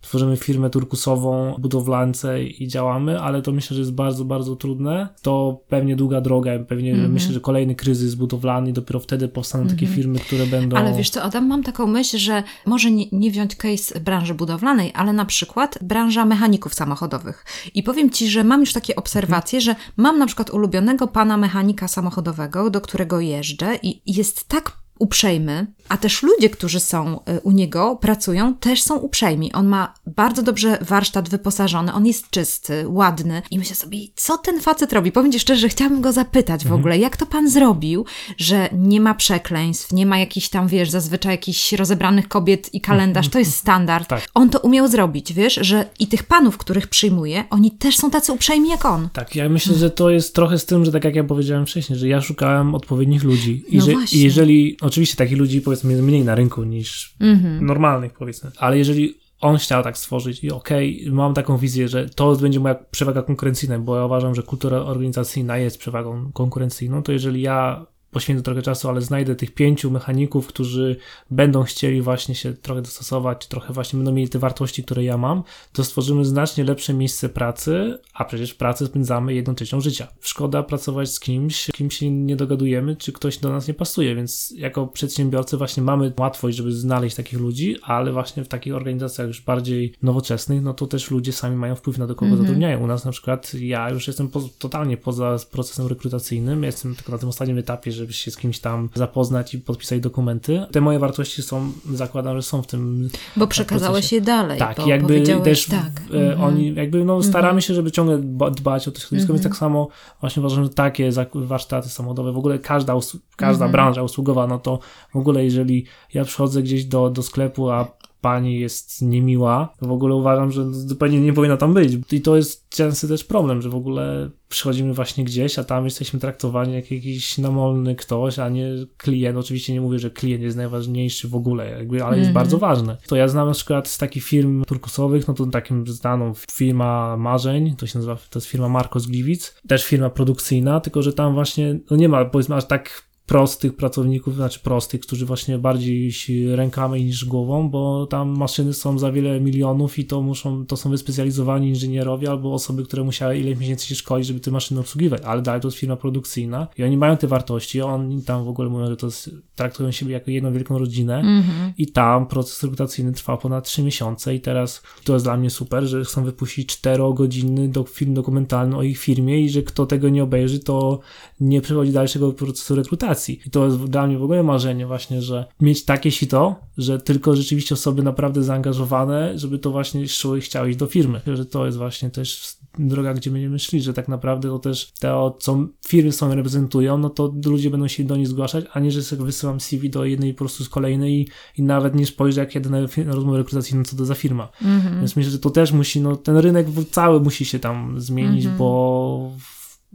[0.00, 5.08] tworzymy firmę turkusową, budowlance i działamy, ale to myślę, że jest bardzo, bardzo trudne.
[5.22, 7.12] To pewnie długa droga, pewnie mm -hmm.
[7.12, 9.96] myślę, że kolejny kryzys budowlany dopiero wtedy powstaną takie mhm.
[9.96, 10.76] firmy, które będą...
[10.76, 14.92] Ale wiesz co, Adam, mam taką myśl, że może nie, nie wziąć case branży budowlanej,
[14.94, 17.44] ale na przykład branża mechaników samochodowych.
[17.74, 21.88] I powiem Ci, że mam już takie obserwacje, że mam na przykład ulubionego pana mechanika
[21.88, 27.50] samochodowego, do którego jeżdżę i jest tak uprzejmy, a też ludzie, którzy są y, u
[27.50, 29.52] niego, pracują, też są uprzejmi.
[29.52, 34.60] On ma bardzo dobrze warsztat wyposażony, on jest czysty, ładny i myślę sobie, co ten
[34.60, 35.12] facet robi?
[35.12, 36.80] Powiem Ci szczerze, że chciałabym go zapytać w mhm.
[36.80, 38.04] ogóle, jak to pan zrobił,
[38.38, 43.28] że nie ma przekleństw, nie ma jakichś tam, wiesz, zazwyczaj jakichś rozebranych kobiet i kalendarz,
[43.28, 44.08] to jest standard.
[44.08, 44.26] Tak.
[44.34, 48.32] On to umiał zrobić, wiesz, że i tych panów, których przyjmuje, oni też są tacy
[48.32, 49.08] uprzejmi jak on.
[49.12, 51.98] Tak, ja myślę, że to jest trochę z tym, że tak jak ja powiedziałem wcześniej,
[51.98, 54.22] że ja szukałem odpowiednich ludzi i no że właśnie.
[54.22, 57.66] jeżeli Oczywiście takich ludzi powiedzmy jest mniej na rynku niż mhm.
[57.66, 62.08] normalnych powiedzmy, ale jeżeli on chciał tak stworzyć i okej, okay, mam taką wizję, że
[62.08, 67.12] to będzie moja przewaga konkurencyjna, bo ja uważam, że kultura organizacyjna jest przewagą konkurencyjną, to
[67.12, 70.96] jeżeli ja poświęcę trochę czasu, ale znajdę tych pięciu mechaników, którzy
[71.30, 75.42] będą chcieli właśnie się trochę dostosować, trochę właśnie będą mieli te wartości, które ja mam,
[75.72, 80.08] to stworzymy znacznie lepsze miejsce pracy, a przecież w pracy spędzamy jedną trzecią życia.
[80.20, 84.54] Szkoda pracować z kimś, kim się nie dogadujemy, czy ktoś do nas nie pasuje, więc
[84.56, 89.40] jako przedsiębiorcy właśnie mamy łatwość, żeby znaleźć takich ludzi, ale właśnie w takich organizacjach już
[89.40, 92.38] bardziej nowoczesnych, no to też ludzie sami mają wpływ na to, kogo -hmm.
[92.38, 92.80] zatrudniają.
[92.80, 97.18] U nas na przykład ja już jestem po, totalnie poza procesem rekrutacyjnym, jestem tylko na
[97.18, 100.66] tym ostatnim etapie, że żeby się z kimś tam zapoznać i podpisać dokumenty.
[100.72, 104.58] Te moje wartości są, zakładam, że są w tym Bo przekazałeś je dalej.
[104.58, 106.02] Tak, jakby też tak.
[106.14, 106.40] E, mhm.
[106.40, 107.60] oni, jakby no staramy mhm.
[107.60, 108.18] się, żeby ciągle
[108.50, 109.42] dbać o to środowisko, więc mhm.
[109.42, 109.88] tak samo
[110.20, 112.94] właśnie uważam, że takie warsztaty samochodowe, w ogóle każda,
[113.36, 114.78] każda branża usługowa, no to
[115.14, 119.92] w ogóle jeżeli ja przychodzę gdzieś do, do sklepu, a pani jest niemiła, to w
[119.92, 121.98] ogóle uważam, że zupełnie nie powinna tam być.
[122.12, 126.20] I to jest częsty też problem, że w ogóle przychodzimy właśnie gdzieś, a tam jesteśmy
[126.20, 129.38] traktowani jak jakiś namolny ktoś, a nie klient.
[129.38, 132.18] Oczywiście nie mówię, że klient jest najważniejszy w ogóle, jakby, ale mm -hmm.
[132.18, 132.44] jest mhm.
[132.44, 132.96] bardzo ważny.
[133.06, 137.76] To ja znam na przykład z takich firm turkusowych, no to takim znaną firma marzeń,
[137.76, 141.78] to się nazywa, to jest firma Marcos Gliwic, też firma produkcyjna, tylko że tam właśnie,
[141.90, 146.12] no nie ma powiedzmy aż tak prostych pracowników, znaczy prostych, którzy właśnie bardziej
[146.54, 150.90] rękami niż głową, bo tam maszyny są za wiele milionów i to muszą, to są
[150.90, 155.42] wyspecjalizowani inżynierowie albo osoby, które musiały ileś miesięcy się szkolić, żeby te maszyny obsługiwać, ale
[155.42, 158.86] dalej to jest firma produkcyjna i oni mają te wartości, oni tam w ogóle mówią,
[158.86, 161.22] że to jest, traktują siebie jako jedną wielką rodzinę.
[161.22, 161.72] -hmm.
[161.78, 165.84] i tam proces rekrutacyjny trwa ponad 3 miesiące i teraz to jest dla mnie super,
[165.84, 170.22] że chcą wypuścić 4-godzinny do, film dokumentalny o ich firmie i że kto tego nie
[170.22, 171.00] obejrzy, to
[171.40, 173.13] nie przechodzi dalszego procesu rekrutacji
[173.46, 177.36] I to jest dla mnie w ogóle marzenie właśnie, że mieć takie sito, że tylko
[177.36, 181.20] rzeczywiście osoby naprawdę zaangażowane, żeby to właśnie szły i chciały iść do firmy.
[181.34, 185.36] Że to jest właśnie też droga, gdzie będziemy szli, że tak naprawdę to też to,
[185.40, 189.02] co firmy są reprezentują, no to ludzie będą się do nich zgłaszać, a nie, że
[189.02, 192.54] sobie wysyłam CV do jednej po prostu z kolejnej i, i nawet nie spojrzę, jak
[192.54, 194.48] jedę na, na rozmowę rekrutacyjną, co to za firma.
[194.62, 194.98] Mhm.
[194.98, 198.58] Więc myślę, że to też musi, no ten rynek cały musi się tam zmienić, Mhm.
[198.58, 199.32] bo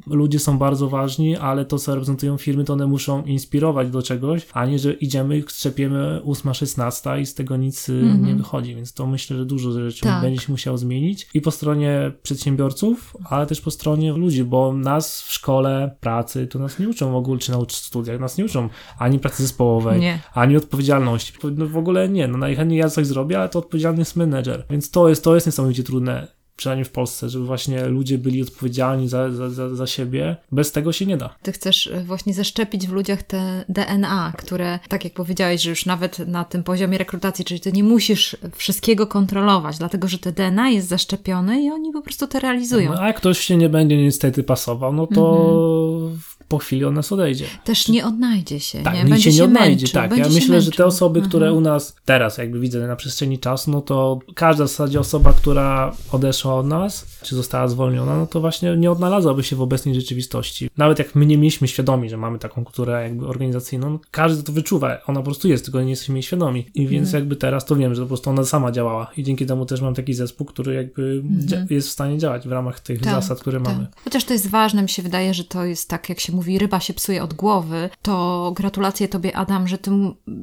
[0.08, 4.48] ludzie są bardzo ważni, ale to, co reprezentują firmy, to one muszą inspirować do czegoś,
[4.54, 8.26] a nie, że idziemy, strzepiemy 8-16 i z tego nic y, Mhm.
[8.26, 10.22] nie wychodzi, więc to myślę, że dużo rzeczy Tak.
[10.22, 15.22] będzie się musiało zmienić i po stronie przedsiębiorców, ale też po stronie ludzi, bo nas
[15.22, 18.70] w szkole pracy to nas nie uczą w ogóle, czy na studiach, nas nie uczą
[19.00, 20.20] ani pracy zespołowej, Nie.
[20.34, 21.34] ani odpowiedzialności.
[21.56, 24.66] No w ogóle nie, no najchętniej ja coś zrobię, ale to odpowiedzialny jest menedżer.
[24.70, 26.28] Więc to jest, to jest niesamowicie trudne,
[26.60, 30.38] przynajmniej w Polsce, żeby właśnie ludzie byli odpowiedzialni za, za, za, za siebie.
[30.52, 31.36] Bez tego się nie da.
[31.42, 35.86] Ty chcesz e, właśnie zaszczepić w ludziach te DNA, które, tak jak powiedziałeś, że już
[35.86, 40.70] nawet na tym poziomie rekrutacji, czyli ty nie musisz wszystkiego kontrolować, dlatego że te DNA
[40.70, 42.94] jest zaszczepione i oni po prostu to realizują.
[42.94, 46.12] No, a jak ktoś się nie będzie niestety pasował, no to
[46.50, 47.46] po chwili on nas odejdzie.
[47.64, 49.06] Też nie odnajdzie się, Tak, nie?
[49.06, 50.18] Będzie się nie odnajdzie, męczył, tak.
[50.18, 50.72] Ja myślę, że męczył.
[50.74, 51.58] te osoby, które Mhm.
[51.58, 55.96] u nas teraz jakby widzę na przestrzeni czasu, no to każda w zasadzie osoba, która
[56.12, 60.70] odeszła od nas, czy została zwolniona, no to właśnie nie odnalazłaby się w obecnej rzeczywistości.
[60.78, 64.98] Nawet jak my nie mieliśmy świadomi, że mamy taką kulturę jakby organizacyjną, każdy to wyczuwa,
[65.08, 66.66] ona po prostu jest, tylko nie jesteśmy jej świadomi.
[66.76, 67.22] I więc Mhm.
[67.24, 69.94] jakby teraz to wiem, że po prostu ona sama działała i dzięki temu też mam
[69.96, 73.16] taki zespół, który jakby dzia- jest w stanie działać w ramach tych Mhm.
[73.16, 73.74] Tak, zasad, które tak.
[73.74, 73.88] mamy.
[74.04, 76.80] Chociaż to jest ważne, mi się wydaje, że to jest tak, jak się mówi, ryba
[76.80, 79.92] się psuje od głowy, to gratulacje Tobie, Adam, że Ty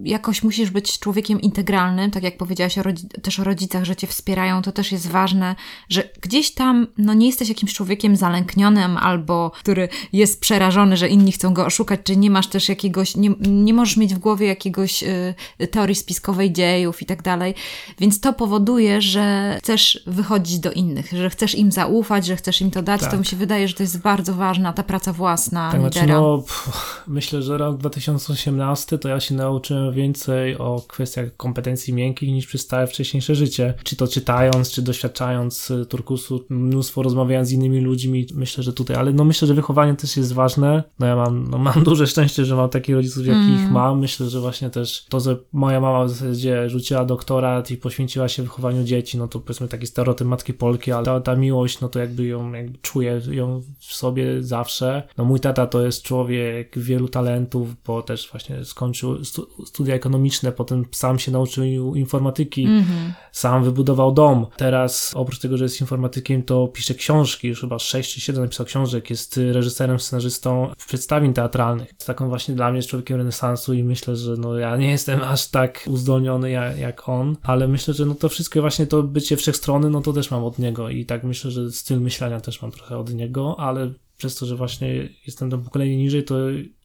[0.05, 2.83] jakoś musisz być człowiekiem integralnym, tak jak powiedziałaś o
[3.23, 5.57] też o rodzicach, że Cię wspierają, to też jest ważne,
[5.89, 11.33] że gdzieś tam, no nie jesteś jakimś człowiekiem zalęknionym albo który jest przerażony, że inni
[11.33, 15.03] chcą go oszukać, czy nie masz też jakiegoś, nie, nie możesz mieć w głowie jakiegoś
[15.03, 15.35] y,
[15.71, 17.55] teorii spiskowej dziejów i tak dalej,
[17.99, 22.71] więc to powoduje, że chcesz wychodzić do innych, że chcesz im zaufać, że chcesz im
[22.71, 23.11] to dać, Tak.
[23.11, 26.39] to mi się wydaje, że to jest bardzo ważna ta praca własna Tak, znaczy, no,
[26.39, 32.47] pff, myślę, że rok 2018 to ja się nauczyłem więcej o kwestiach kompetencji miękkich niż
[32.47, 33.75] przez całe wcześniejsze życie.
[33.85, 38.97] Czy to czytając, czy doświadczając y, turkusu, mnóstwo rozmawiając z innymi ludźmi, myślę, że tutaj,
[38.97, 40.83] ale no myślę, że wychowanie też jest ważne.
[40.99, 43.73] No ja mam, no, mam duże szczęście, że mam takich rodziców, jakich Mm.
[43.73, 44.01] mam.
[44.01, 48.43] Myślę, że właśnie też to, że moja mama w zasadzie rzuciła doktorat i poświęciła się
[48.43, 51.99] wychowaniu dzieci, no to powiedzmy taki stereotyp matki Polki, ale ta, ta miłość, no to
[51.99, 55.03] jakby ją jakby czuję ją w sobie zawsze.
[55.19, 60.53] No mój tata to jest człowiek wielu talentów, bo też właśnie skończył stu, studia ekonomiczne,
[60.53, 63.13] potem sam się nauczył informatyki, Mhm.
[63.33, 64.47] sam wybudował dom.
[64.57, 68.67] Teraz oprócz tego, że jest informatykiem, to pisze książki, już chyba 6 czy 7 napisał
[68.67, 71.89] książek, jest reżyserem, scenarzystą przedstawień teatralnych.
[71.89, 75.23] Jest taką właśnie dla mnie jest człowiekiem renesansu i myślę, że no ja nie jestem
[75.23, 79.37] aż tak uzdolniony jak, jak on, ale myślę, że no to wszystko właśnie to bycie
[79.37, 82.71] wszechstrony, no to też mam od niego i tak myślę, że styl myślenia też mam
[82.71, 86.37] trochę od niego, ale przez to, że właśnie jestem tam pokolenie niżej, to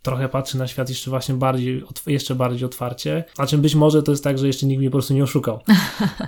[0.02, 3.24] trochę patrzę na świat jeszcze właśnie bardziej, jeszcze bardziej otwarcie.
[3.38, 5.60] A czym być może to jest tak, że jeszcze nikt mnie po prostu nie oszukał.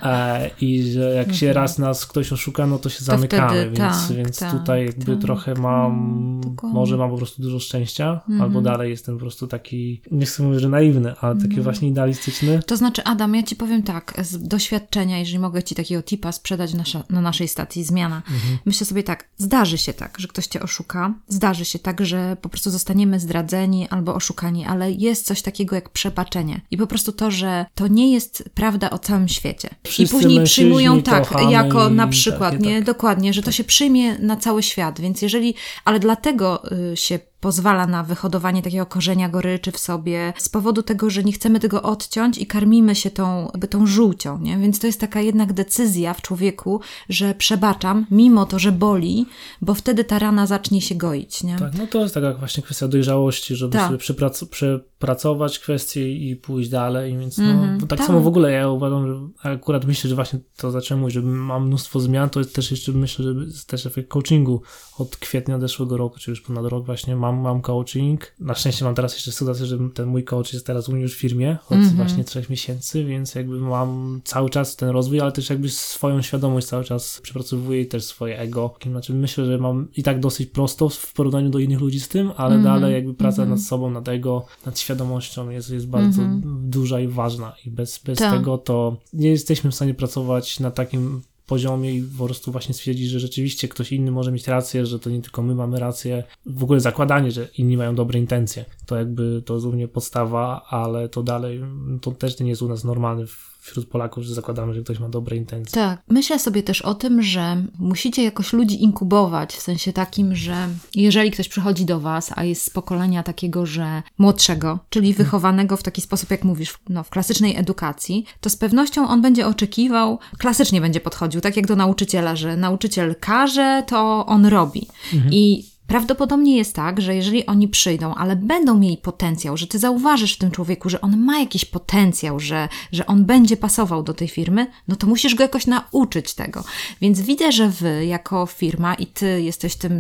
[0.03, 4.07] E, I że jak się raz nas ktoś oszuka, no to się zamykamy, wtedy więc,
[4.07, 6.80] tak, więc tak, tutaj jakby tak, trochę mam, dokładnie.
[6.80, 8.41] może mam po prostu dużo szczęścia, Mhm.
[8.41, 11.63] albo dalej jestem po prostu taki, nie chcę mówić, że naiwny, ale taki Mhm.
[11.63, 12.59] właśnie idealistyczny.
[12.67, 16.74] To znaczy, Adam, ja ci powiem tak, z doświadczenia, jeżeli mogę ci takiego tipa sprzedać
[16.74, 18.57] nasza, na naszej stacji Zmiana, Mhm.
[18.65, 22.49] myślę sobie tak, zdarzy się tak, że ktoś cię oszuka, zdarzy się tak, że po
[22.49, 26.61] prostu zostaniemy zdradzeni albo oszukani, ale jest coś takiego jak przebaczenie.
[26.72, 29.70] I po prostu to, że to nie jest prawda o całym świecie.
[29.84, 32.86] Wszyscy I później przyjmują tak, jako na przykład, takie, nie, tak.
[32.86, 35.55] dokładnie, że to się przyjmie na cały świat, więc jeżeli,
[35.86, 41.09] ale dlatego y, się pozwala na wyhodowanie takiego korzenia goryczy w sobie, z powodu tego,
[41.09, 44.57] że nie chcemy tego odciąć i karmimy się tą, jakby tą żółcią, nie?
[44.57, 49.25] Więc to jest taka jednak decyzja w człowieku, że przebaczam, mimo to, że boli,
[49.61, 51.55] bo wtedy ta rana zacznie się goić, nie?
[51.55, 53.85] Tak, no to jest taka właśnie kwestia dojrzałości, żeby Tak.
[53.87, 58.07] sobie przyprac- przepracować kwestie i pójść dalej, więc no, Mhm, bo tak, tak.
[58.07, 61.67] samo w ogóle ja uważam, że akurat myślę, że właśnie to zacząłem mówić, że mam
[61.67, 64.61] mnóstwo zmian, to jest też jeszcze myślę, że jest też efekt coachingu
[64.97, 68.34] od kwietnia zeszłego roku, czy już ponad rok właśnie mam, mam coaching.
[68.39, 71.15] Na szczęście mam teraz jeszcze sytuację, że ten mój coach jest teraz u mnie już
[71.15, 71.95] w firmie od Mhm.
[71.95, 76.67] właśnie trzech miesięcy, więc jakby mam cały czas ten rozwój, ale też jakby swoją świadomość
[76.67, 78.73] cały czas przepracowuję i też swoje ego.
[78.91, 82.31] Znaczy myślę, że mam i tak dosyć prosto w porównaniu do innych ludzi z tym,
[82.38, 82.63] ale Mhm.
[82.81, 83.49] dalej jakby praca Mhm.
[83.49, 86.69] nad sobą, nad ego, nad świadomością jest, jest bardzo Mhm.
[86.69, 88.34] duża i ważna i bez, bez Tak.
[88.39, 93.09] tego to nie jesteśmy w stanie pracować na takim poziomie i po prostu właśnie stwierdzić,
[93.09, 96.23] że rzeczywiście ktoś inny może mieć rację, że to nie tylko my mamy rację.
[96.45, 101.23] W ogóle zakładanie, że inni mają dobre intencje, to jakby to mnie podstawa, ale to
[101.23, 101.61] dalej,
[102.01, 103.25] to też nie jest u nas normalny
[103.64, 105.74] wśród Polaków, że zakładamy, że ktoś ma dobre intencje.
[105.74, 106.01] Tak.
[106.09, 111.32] Myślę sobie też o tym, że musicie jakoś ludzi inkubować, w sensie takim, że jeżeli
[111.32, 115.26] ktoś przychodzi do Was, a jest z pokolenia takiego, że młodszego, czyli Mhm.
[115.26, 119.47] wychowanego w taki sposób, jak mówisz, no, w klasycznej edukacji, to z pewnością on będzie
[119.47, 124.88] oczekiwał, klasycznie będzie podchodził, tak jak do nauczyciela, że nauczyciel każe, to on robi.
[125.14, 125.34] Mhm.
[125.34, 130.33] I Prawdopodobnie jest tak, że jeżeli oni przyjdą, ale będą mieli potencjał, że ty zauważysz
[130.33, 134.27] w tym człowieku, że on ma jakiś potencjał, że, że on będzie pasował do tej
[134.27, 136.63] firmy, no to musisz go jakoś nauczyć tego.
[137.01, 139.93] Więc widzę, że wy jako firma i ty jesteś tym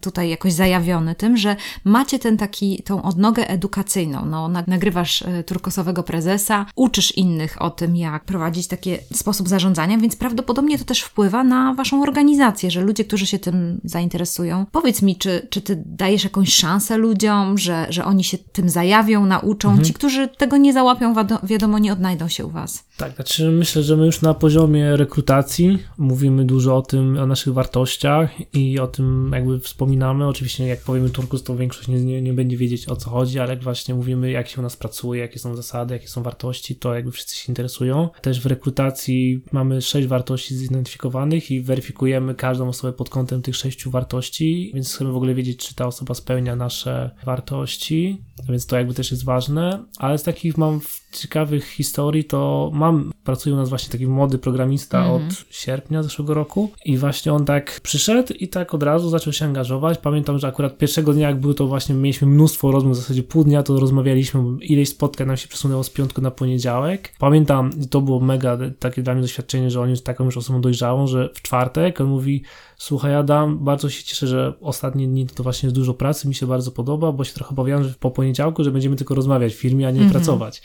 [0.00, 4.24] tutaj jakoś zajawiony tym, że macie ten taki, tą odnogę edukacyjną.
[4.24, 9.98] No, na- nagrywasz e, turkosowego prezesa, uczysz innych o tym, jak prowadzić taki sposób zarządzania,
[9.98, 15.02] więc prawdopodobnie to też wpływa na waszą organizację, że ludzie, którzy się tym zainteresują, powiedz
[15.02, 19.82] mi, czy, czy ty dajesz jakąś szansę ludziom, że, że oni się tym zajawią, nauczą?
[19.82, 22.84] Ci, którzy tego nie załapią, wiadomo, nie odnajdą się u was.
[22.98, 27.52] Tak, znaczy myślę, że my już na poziomie rekrutacji mówimy dużo o tym, o naszych
[27.52, 30.26] wartościach i o tym jakby wspominamy.
[30.26, 33.62] Oczywiście jak powiemy Turkus, to większość nie, nie, będzie wiedzieć o co chodzi, ale jak
[33.62, 37.12] właśnie mówimy jak się u nas pracuje, jakie są zasady, jakie są wartości, to jakby
[37.12, 38.08] wszyscy się interesują.
[38.22, 43.90] Też w rekrutacji mamy sześć wartości zidentyfikowanych i weryfikujemy każdą osobę pod kątem tych sześciu
[43.90, 48.94] wartości, więc chcemy w ogóle wiedzieć, czy ta osoba spełnia nasze wartości, więc to jakby
[48.94, 50.80] też jest ważne, ale z takich mam
[51.12, 52.87] ciekawych historii, to mam,
[53.24, 57.80] pracuje u nas właśnie taki młody programista od sierpnia zeszłego roku i właśnie on tak
[57.82, 59.98] przyszedł i tak od razu zaczął się angażować.
[59.98, 63.44] Pamiętam, że akurat pierwszego dnia jak był, to właśnie mieliśmy mnóstwo rozmów, w zasadzie pół
[63.44, 67.12] dnia to rozmawialiśmy, ileś spotkań nam się przesunęło z piątku na poniedziałek.
[67.18, 71.06] Pamiętam, to było mega takie dla mnie doświadczenie, że on jest taką już osobą dojrzałą,
[71.06, 72.42] że w czwartek on mówi
[72.78, 76.46] Słuchaj Adam, bardzo się cieszę, że ostatnie dni to właśnie jest dużo pracy, mi się
[76.46, 79.88] bardzo podoba, bo się trochę obawiałem, że po poniedziałku, że będziemy tylko rozmawiać w firmie,
[79.88, 80.62] a nie pracować.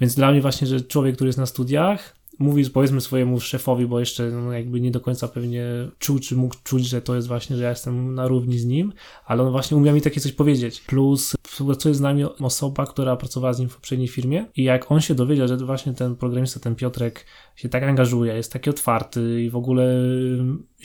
[0.00, 4.00] Więc dla mnie właśnie, że człowiek, który jest na studiach, mówi powiedzmy swojemu szefowi, bo
[4.00, 5.64] jeszcze no, jakby nie do końca pewnie
[5.98, 8.92] czuł, czy mógł czuć, że to jest właśnie, że ja jestem na równi z nim,
[9.26, 10.80] ale on właśnie umiał mi takie coś powiedzieć.
[10.80, 15.00] Plus współpracuje z nami osoba, która pracowała z nim w poprzedniej firmie i jak on
[15.00, 19.50] się dowiedział, że właśnie ten programista, ten Piotrek się tak angażuje, jest taki otwarty i
[19.50, 19.86] w ogóle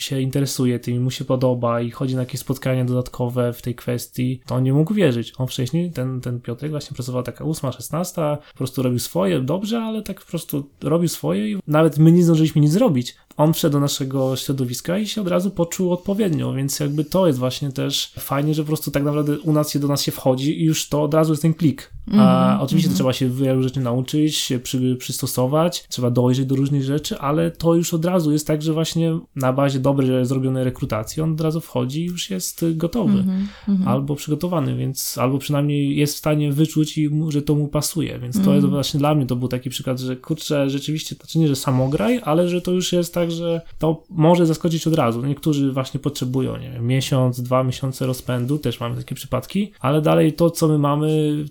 [0.02, 3.74] się interesuje tym, i mu się podoba i chodzi na jakieś spotkania dodatkowe w tej
[3.74, 5.32] kwestii, to on nie mógł wierzyć.
[5.38, 9.82] On wcześniej, ten, ten Piotrek właśnie pracował taka ósma, szesnasta, po prostu robił swoje, dobrze,
[9.82, 13.16] ale tak po prostu robił swoje i nawet my nie zdążyliśmy nic zrobić.
[13.36, 17.38] On wszedł do naszego środowiska i się od razu poczuł odpowiednio, więc jakby to jest
[17.38, 20.60] właśnie też fajnie, że po prostu tak naprawdę u nas się do nas się wchodzi
[20.60, 21.92] i już to od razu jest ten klik.
[22.18, 26.82] A oczywiście to trzeba się wielu rzeczy nauczyć, się przy, przystosować, trzeba dojrzeć do różnych
[26.82, 31.22] rzeczy, ale to już od razu jest tak, że właśnie na bazie dobrej zrobionej rekrutacji
[31.22, 33.24] on od razu wchodzi i już jest gotowy
[33.86, 38.18] albo przygotowany, więc albo przynajmniej jest w stanie wyczuć, i mu, że to mu pasuje,
[38.18, 41.48] więc to jest właśnie dla mnie to był taki przykład, że kurczę, rzeczywiście, znaczy nie,
[41.48, 45.26] że samograj, ale że to już jest tak, że to może zaskoczyć od razu.
[45.26, 50.32] Niektórzy właśnie potrzebują, nie wiem, miesiąc, dwa miesiące rozpędu, też mamy takie przypadki, ale dalej
[50.32, 51.08] to, co my mamy,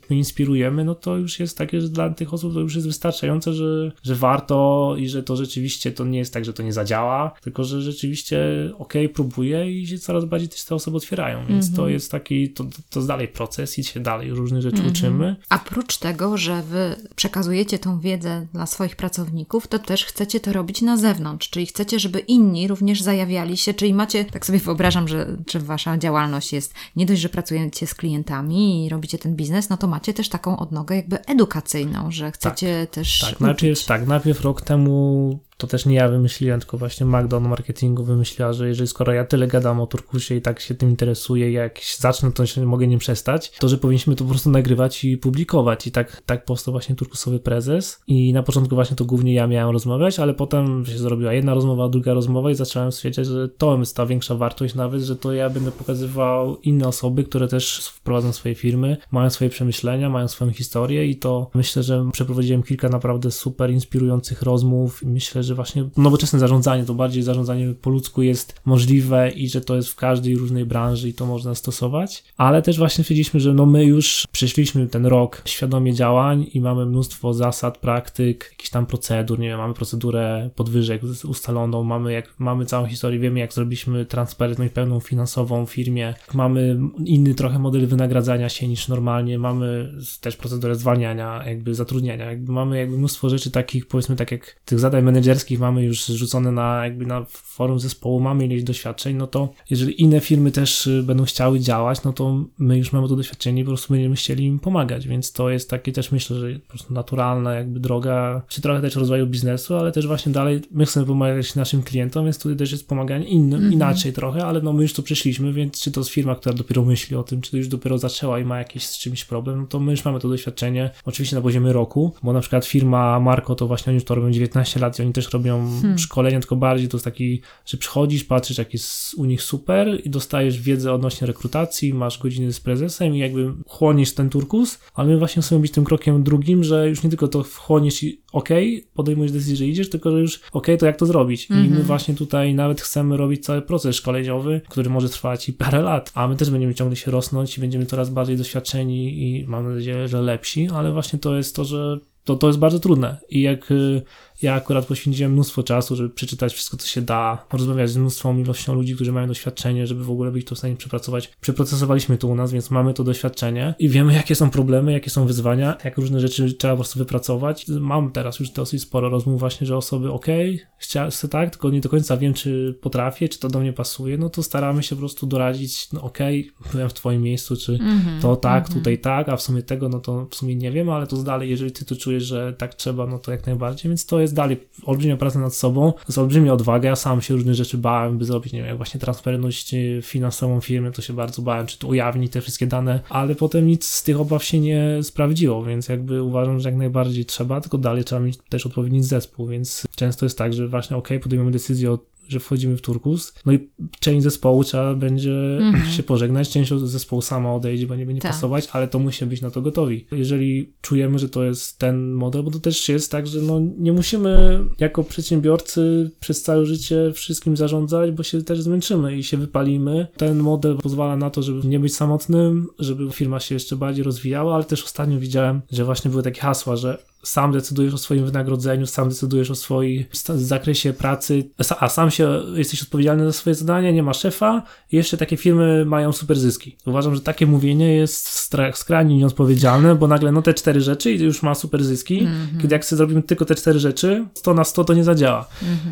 [0.09, 3.53] my inspirujemy, no to już jest takie, że dla tych osób to już jest wystarczające,
[3.53, 7.31] że, że warto i że to rzeczywiście to nie jest tak, że to nie zadziała,
[7.41, 8.28] tylko że rzeczywiście
[8.77, 12.63] okej, próbuje i się coraz bardziej też te osoby otwierają, więc to jest taki, to,
[12.89, 15.35] to jest dalej proces i się dalej różnych rzeczy uczymy.
[15.49, 20.53] A prócz tego, że wy przekazujecie tą wiedzę dla swoich pracowników, to też chcecie to
[20.53, 25.07] robić na zewnątrz, czyli chcecie, żeby inni również zajawiali się, czyli macie, tak sobie wyobrażam,
[25.07, 29.69] że, że wasza działalność jest nie dość, że pracujecie z klientami i robicie ten biznes,
[29.69, 33.39] no to macie też taką odnogę jakby edukacyjną, że chcecie też Tak, uczyć.
[33.39, 38.03] najpierw, tak, najpierw rok temu to też nie ja wymyśliłem, tylko właśnie Magda od marketingu
[38.03, 41.79] wymyśliła, że jeżeli skoro ja tyle gadam o Turkusie i tak się tym interesuję, jak
[41.97, 45.87] zacznę, to się mogę nie przestać, to że powinniśmy to po prostu nagrywać i publikować.
[45.87, 48.01] I tak, tak powstał właśnie Turkusowy Prezes.
[48.07, 51.89] I na początku właśnie to głównie ja miałem rozmawiać, ale potem się zrobiła jedna rozmowa,
[51.89, 55.49] druga rozmowa i zacząłem stwierdzać, że to jest ta większa wartość nawet, że to ja
[55.49, 61.05] będę pokazywał inne osoby, które też wprowadzą swoje firmy, mają swoje przemyślenia, mają swoją historię
[61.05, 66.85] i to myślę, że przeprowadziłem kilka naprawdę super inspirujących rozmów myślę, że właśnie nowoczesne zarządzanie,
[66.85, 71.09] to bardziej zarządzanie po ludzku jest możliwe i że to jest w każdej różnej branży
[71.09, 75.41] i to można stosować, ale też właśnie stwierdziliśmy, że no my już przeszliśmy ten rok
[75.45, 81.01] świadomie działań i mamy mnóstwo zasad, praktyk, jakichś tam procedur, nie wiem, mamy procedurę podwyżek
[81.29, 86.79] ustaloną, mamy, jak, mamy całą historię, wiemy jak zrobiliśmy transparentność pełną finansową w firmie, mamy
[87.05, 92.77] inny trochę model wynagradzania się niż normalnie, mamy też procedurę zwalniania, jakby zatrudniania, jakby mamy
[92.77, 97.05] jakby mnóstwo rzeczy takich, powiedzmy tak jak tych zadań menedżerskich, mamy już rzucone na jakby
[97.05, 101.59] na forum zespołu, mamy ileś doświadczeń, no to jeżeli inne firmy też y, będą chciały
[101.59, 105.07] działać, no to my już mamy to doświadczenie i po prostu będziemy chcieli im pomagać,
[105.07, 108.95] więc to jest takie też myślę, że po prostu naturalna jakby droga, czy trochę też
[108.95, 112.87] rozwoju biznesu, ale też właśnie dalej my chcemy pomagać naszym klientom, więc tutaj też jest
[112.87, 113.73] pomaganie innym, Mhm.
[113.73, 116.85] inaczej trochę, ale no my już to przeszliśmy, więc czy to jest firma, która dopiero
[116.85, 119.67] myśli o tym, czy to już dopiero zaczęła i ma jakiś z czymś problem, no
[119.67, 123.55] to my już mamy to doświadczenie, oczywiście na poziomie roku, bo na przykład firma Marco
[123.55, 126.87] to właśnie oni już to robią 19 lat i oni też robią szkolenia, tylko bardziej
[126.87, 131.27] to jest taki, że przychodzisz, patrzysz jak jest u nich super i dostajesz wiedzę odnośnie
[131.27, 135.71] rekrutacji, masz godziny z prezesem i jakby chłonisz ten turkus, ale my właśnie chcemy być
[135.71, 139.89] tym krokiem drugim, że już nie tylko to wchłoniesz i okej, podejmujesz decyzję, że idziesz,
[139.89, 141.47] tylko że już okej, to jak to zrobić?
[141.49, 145.81] I my właśnie tutaj nawet chcemy robić cały proces szkoleniowy, który może trwać i parę
[145.81, 149.75] lat, a my też będziemy ciągle się rosnąć i będziemy coraz bardziej doświadczeni i mam
[149.75, 153.17] nadzieję, że lepsi, ale właśnie to jest to, że to, to jest bardzo trudne.
[153.29, 154.01] I jak y,
[154.41, 158.73] ja akurat poświęciłem mnóstwo czasu, żeby przeczytać wszystko, co się da, rozmawiać z mnóstwą ilością
[158.73, 161.31] ludzi, którzy mają doświadczenie, żeby w ogóle być to w stanie przepracować.
[161.41, 165.25] Przeprocesowaliśmy to u nas, więc mamy to doświadczenie i wiemy, jakie są problemy, jakie są
[165.25, 167.65] wyzwania, jak różne rzeczy trzeba po prostu wypracować.
[167.67, 170.61] Mam teraz już dosyć sporo rozmów właśnie, że osoby, okej,
[170.95, 174.17] okay, chcę tak, tylko nie do końca wiem, czy potrafię, czy to do mnie pasuje,
[174.17, 177.79] no to staramy się po prostu doradzić, no okej, okay, byłem w twoim miejscu, czy
[177.89, 178.21] Mhm.
[178.21, 181.07] to tak, tutaj tak, a w sumie tego, no to w sumie nie wiem, ale
[181.07, 184.19] to dalej, jeżeli ty to czujesz, że tak trzeba, no to jak najbardziej, więc to
[184.19, 187.77] jest dalej olbrzymia praca nad sobą, to jest olbrzymia odwaga, ja sam się różne rzeczy
[187.77, 191.67] bałem, by zrobić, nie wiem, jak właśnie transparentność y, finansową firmy, to się bardzo bałem,
[191.67, 195.63] czy to ujawni te wszystkie dane, ale potem nic z tych obaw się nie sprawdziło,
[195.63, 199.87] więc jakby uważam, że jak najbardziej trzeba, tylko dalej trzeba mieć też odpowiedni zespół, więc
[199.95, 201.99] często jest tak, że właśnie ok, podejmujemy decyzję o
[202.29, 203.33] że wchodzimy w turkus.
[203.45, 203.69] No i
[203.99, 205.59] część zespołu trzeba będzie
[205.95, 208.31] się pożegnać, część zespołu sama odejdzie, bo nie będzie Tak.
[208.31, 210.05] pasować, ale to musimy być na to gotowi.
[210.11, 213.93] Jeżeli czujemy, że to jest ten model, bo to też jest tak, że no nie
[213.93, 220.07] musimy jako przedsiębiorcy przez całe życie wszystkim zarządzać, bo się też zmęczymy i się wypalimy.
[220.17, 224.55] Ten model pozwala na to, żeby nie być samotnym, żeby firma się jeszcze bardziej rozwijała,
[224.55, 228.85] ale też ostatnio widziałem, że właśnie były takie hasła, że sam decydujesz o swoim wynagrodzeniu,
[228.87, 230.03] sam decydujesz o swoim
[230.35, 231.49] zakresie pracy,
[231.79, 235.85] a sam się jesteś odpowiedzialny za swoje zadania, nie ma szefa i jeszcze takie firmy
[235.85, 236.75] mają super zyski.
[236.85, 241.43] Uważam, że takie mówienie jest skrajnie nieodpowiedzialne, bo nagle no te cztery rzeczy i już
[241.43, 242.27] ma super zyski,
[242.61, 245.47] kiedy jak sobie zrobimy tylko te cztery rzeczy, 100 na 100 to nie zadziała.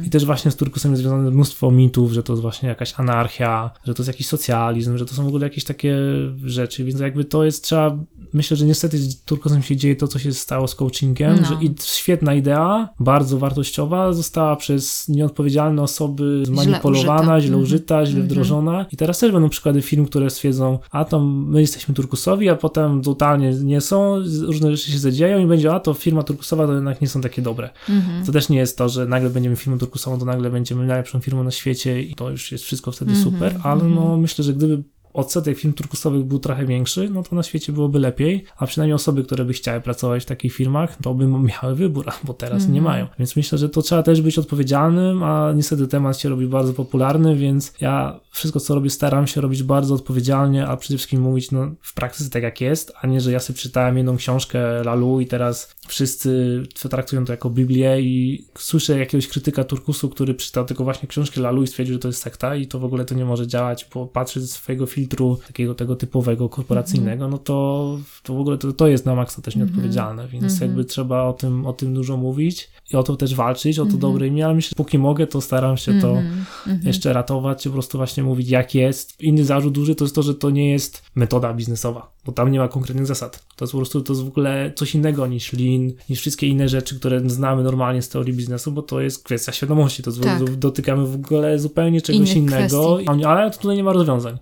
[0.05, 3.71] I też właśnie z turkusem jest związane mnóstwo mitów, że to jest właśnie jakaś anarchia,
[3.85, 5.97] że to jest jakiś socjalizm, że to są w ogóle jakieś takie
[6.43, 7.97] rzeczy, więc jakby to jest trzeba,
[8.33, 11.47] myślę, że niestety z turkusem się dzieje to, co się stało z coachingiem, No.
[11.47, 17.41] że i świetna idea, bardzo wartościowa, została przez nieodpowiedzialne osoby zmanipulowana, użyta.
[17.41, 21.61] źle użyta, źle wdrożona i teraz też będą przykłady firm, które stwierdzą, a to my
[21.61, 25.93] jesteśmy turkusowi, a potem totalnie nie są, różne rzeczy się zadzieją i będzie, a to
[25.93, 27.69] firma turkusowa to jednak nie są takie dobre.
[28.25, 31.43] To też nie jest to, że nagle będziemy firmą turkusową, to nagle będziemy najlepszą firmą
[31.43, 34.83] na świecie i to już jest wszystko wtedy super, ale no myślę, że gdyby
[35.13, 39.23] odsetek firm turkusowych był trochę większy, no to na świecie byłoby lepiej, a przynajmniej osoby,
[39.23, 41.27] które by chciały pracować w takich firmach, to by
[41.61, 43.07] miały wybór, bo teraz nie mają.
[43.19, 47.35] Więc myślę, że to trzeba też być odpowiedzialnym, a niestety temat się robi bardzo popularny,
[47.35, 51.71] więc ja wszystko, co robię, staram się robić bardzo odpowiedzialnie, a przede wszystkim mówić no,
[51.81, 55.25] w praktyce tak, jak jest, a nie, że ja sobie czytałem jedną książkę Lalu i
[55.25, 61.07] teraz wszyscy traktują to jako Biblię i słyszę jakiegoś krytyka turkusu, który przeczytał tylko właśnie
[61.07, 63.47] książkę Lalu i stwierdził, że to jest sekta i to w ogóle to nie może
[63.47, 68.57] działać, bo patrzy ze swojego filtru takiego tego typowego, korporacyjnego, no to, to w ogóle
[68.57, 72.17] to, to jest na maksa też nieodpowiedzialne, więc jakby trzeba o tym, o tym dużo
[72.17, 75.27] mówić i o to też walczyć, o to dobre imię, ale myślę, że póki mogę,
[75.27, 76.17] to staram się to
[76.83, 79.21] jeszcze ratować, czy po prostu właśnie mówić jak jest.
[79.21, 82.59] Inny zarzut duży to jest to, że to nie jest metoda biznesowa, bo tam nie
[82.59, 83.45] ma konkretnych zasad.
[83.55, 86.69] To jest po prostu to jest w ogóle coś innego niż lean, niż wszystkie inne
[86.69, 90.55] rzeczy, które znamy normalnie z teorii biznesu, bo to jest kwestia świadomości, to Tak.
[90.55, 93.25] dotykamy w ogóle zupełnie czegoś Innych innego, kwestii.
[93.25, 94.37] Ale tutaj nie ma rozwiązań.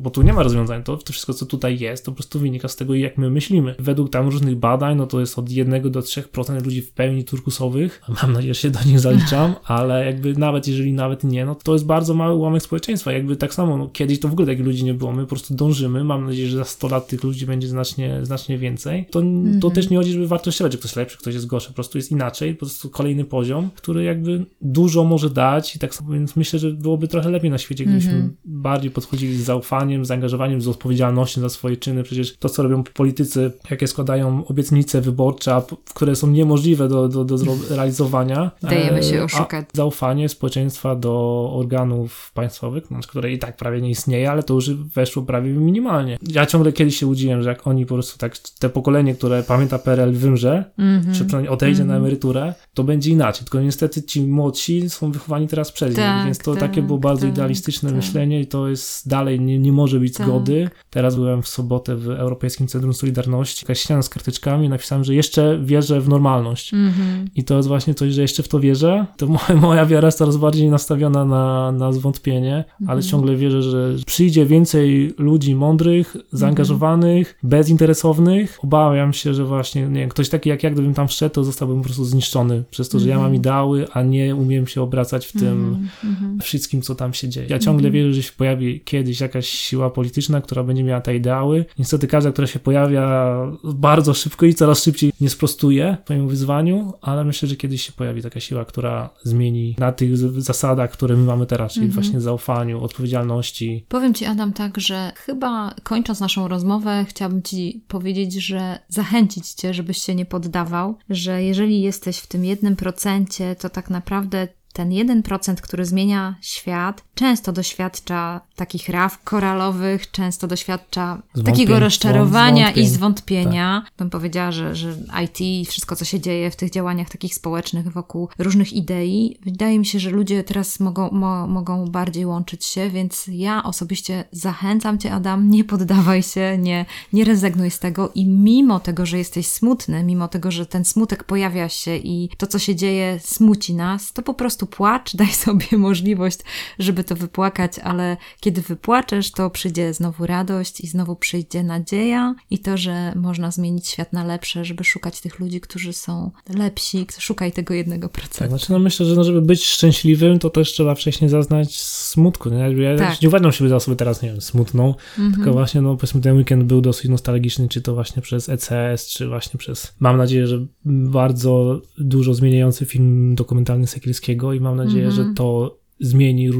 [0.00, 2.68] Bo tu nie ma rozwiązań, to, to wszystko, co tutaj jest, to po prostu wynika
[2.68, 3.74] z tego, jak my myślimy.
[3.78, 8.02] Według tam różnych badań, no to jest od 1 do 3% ludzi w pełni turkusowych.
[8.22, 11.72] Mam nadzieję, że się do nich zaliczam, ale jakby nawet jeżeli nawet nie, no to
[11.72, 13.12] jest bardzo mały ułamek społeczeństwa.
[13.28, 15.12] Jakby tak samo, no, kiedyś to w ogóle takich ludzi nie było.
[15.12, 16.04] My po prostu dążymy.
[16.04, 19.06] Mam nadzieję, że za 100 lat tych ludzi będzie znacznie, znacznie więcej.
[19.10, 19.22] To,
[19.60, 21.68] to też nie chodzi, żeby wartościować, że ktoś lepszy, ktoś jest gorszy.
[21.68, 25.94] Po prostu jest inaczej, po prostu kolejny poziom, który jakby dużo może dać i tak
[25.94, 30.60] samo, więc myślę, że byłoby trochę lepiej na świecie, gdybyśmy bardziej podchodzili z zaufaniem, zaangażowaniem,
[30.60, 32.02] z odpowiedzialnością za swoje czyny.
[32.02, 35.62] Przecież to, co robią politycy, jakie składają obietnice wyborcze,
[35.94, 38.50] które są niemożliwe do, do, do zro- realizowania.
[38.62, 39.66] Dajemy się e, oszukać.
[39.72, 44.70] Zaufanie społeczeństwa do organów państwowych, znaczy, które i tak prawie nie istnieje, ale to już
[44.74, 46.18] weszło prawie minimalnie.
[46.28, 49.78] Ja ciągle kiedyś się złudziłem, że jak oni po prostu tak, te pokolenie, które pamięta
[49.78, 51.14] PRL wymrze, Mhm.
[51.14, 52.02] czy przynajmniej odejdzie na Mhm.
[52.02, 53.44] emeryturę, to będzie inaczej.
[53.44, 56.98] Tylko niestety ci młodsi są wychowani teraz przez nich, Tak, więc to tak, takie było
[56.98, 57.96] bardzo tak, idealistyczne tak.
[57.96, 60.26] myślenie i to jest dalej, nie, nie może być Tak.
[60.26, 60.70] zgody.
[60.90, 65.58] Teraz byłem w sobotę w Europejskim Centrum Solidarności, jakaś ściana z karteczkami, napisałem, że jeszcze
[65.64, 66.74] wierzę w normalność.
[66.74, 67.28] Mhm.
[67.34, 69.06] I to jest właśnie coś, że jeszcze w to wierzę.
[69.16, 73.10] To moja, moja wiara jest coraz bardziej nastawiona na, na zwątpienie, ale Mhm.
[73.10, 78.58] ciągle wierzę, że przyjdzie więcej ludzi mądrych, zaangażowanych, bezinteresownych.
[78.62, 81.78] Obawiam się, że właśnie, nie wiem, ktoś taki jak ja, gdybym tam wszedł, to zostałbym
[81.78, 83.34] po prostu zniszczony przez to, że ja mam Mhm.
[83.40, 85.88] ideały, a nie umiem się obracać w tym Mhm.
[86.04, 86.40] Mhm.
[86.40, 87.46] wszystkim, co tam się dzieje.
[87.50, 91.64] Ja ciągle wierzę, że się pojawi kiedyś jakaś siła polityczna, która będzie miała te ideały.
[91.78, 97.24] Niestety każda, która się pojawia bardzo szybko i coraz szybciej nie sprostuje twojemu wyzwaniu, ale
[97.24, 101.46] myślę, że kiedyś się pojawi taka siła, która zmieni na tych zasadach, które my mamy
[101.46, 102.02] teraz, czyli Mhm.
[102.04, 103.84] właśnie zaufaniu, odpowiedzialności.
[103.88, 109.74] Powiem Ci, Adam, tak, że chyba kończąc naszą rozmowę, chciałabym Ci powiedzieć, że zachęcić Cię,
[109.74, 114.90] żebyś się nie poddawał, że jeżeli jesteś w tym jednym procencie, to tak naprawdę ten
[114.90, 122.84] 1%, który zmienia świat, często doświadcza takich raw koralowych, często doświadcza Zwątpień, takiego rozczarowania zwątpień.
[122.84, 123.84] i zwątpienia.
[123.98, 127.92] Bym powiedziała, że, że IT i wszystko, co się dzieje w tych działaniach takich społecznych
[127.92, 132.90] wokół różnych idei, wydaje mi się, że ludzie teraz mogą, mo, mogą bardziej łączyć się,
[132.90, 138.26] więc ja osobiście zachęcam Cię, Adam, nie poddawaj się, nie, nie rezygnuj z tego i
[138.26, 142.58] mimo tego, że jesteś smutny, mimo tego, że ten smutek pojawia się i to, co
[142.58, 146.38] się dzieje, smuci nas, to po prostu płacz, daj sobie możliwość,
[146.78, 152.58] żeby to wypłakać, ale kiedy wypłaczesz, to przyjdzie znowu radość i znowu przyjdzie nadzieja i
[152.58, 157.52] to, że można zmienić świat na lepsze, żeby szukać tych ludzi, którzy są lepsi, szukaj
[157.52, 158.48] tego jednego Tak, procentu.
[158.56, 162.50] znaczy no myślę, że no, żeby być szczęśliwym, to też trzeba wcześniej zaznać smutku.
[162.50, 162.82] Nie?
[162.82, 163.22] Ja Tak.
[163.22, 164.94] nie uważam siebie za osobę teraz, nie wiem, smutną,
[165.34, 169.28] tylko właśnie, no powiedzmy, ten weekend był dosyć nostalgiczny, czy to właśnie przez ECS, czy
[169.28, 175.24] właśnie przez, mam nadzieję, że bardzo dużo zmieniający film dokumentalny Sekielskiego i mam nadzieję, że
[175.36, 176.50] to zmieni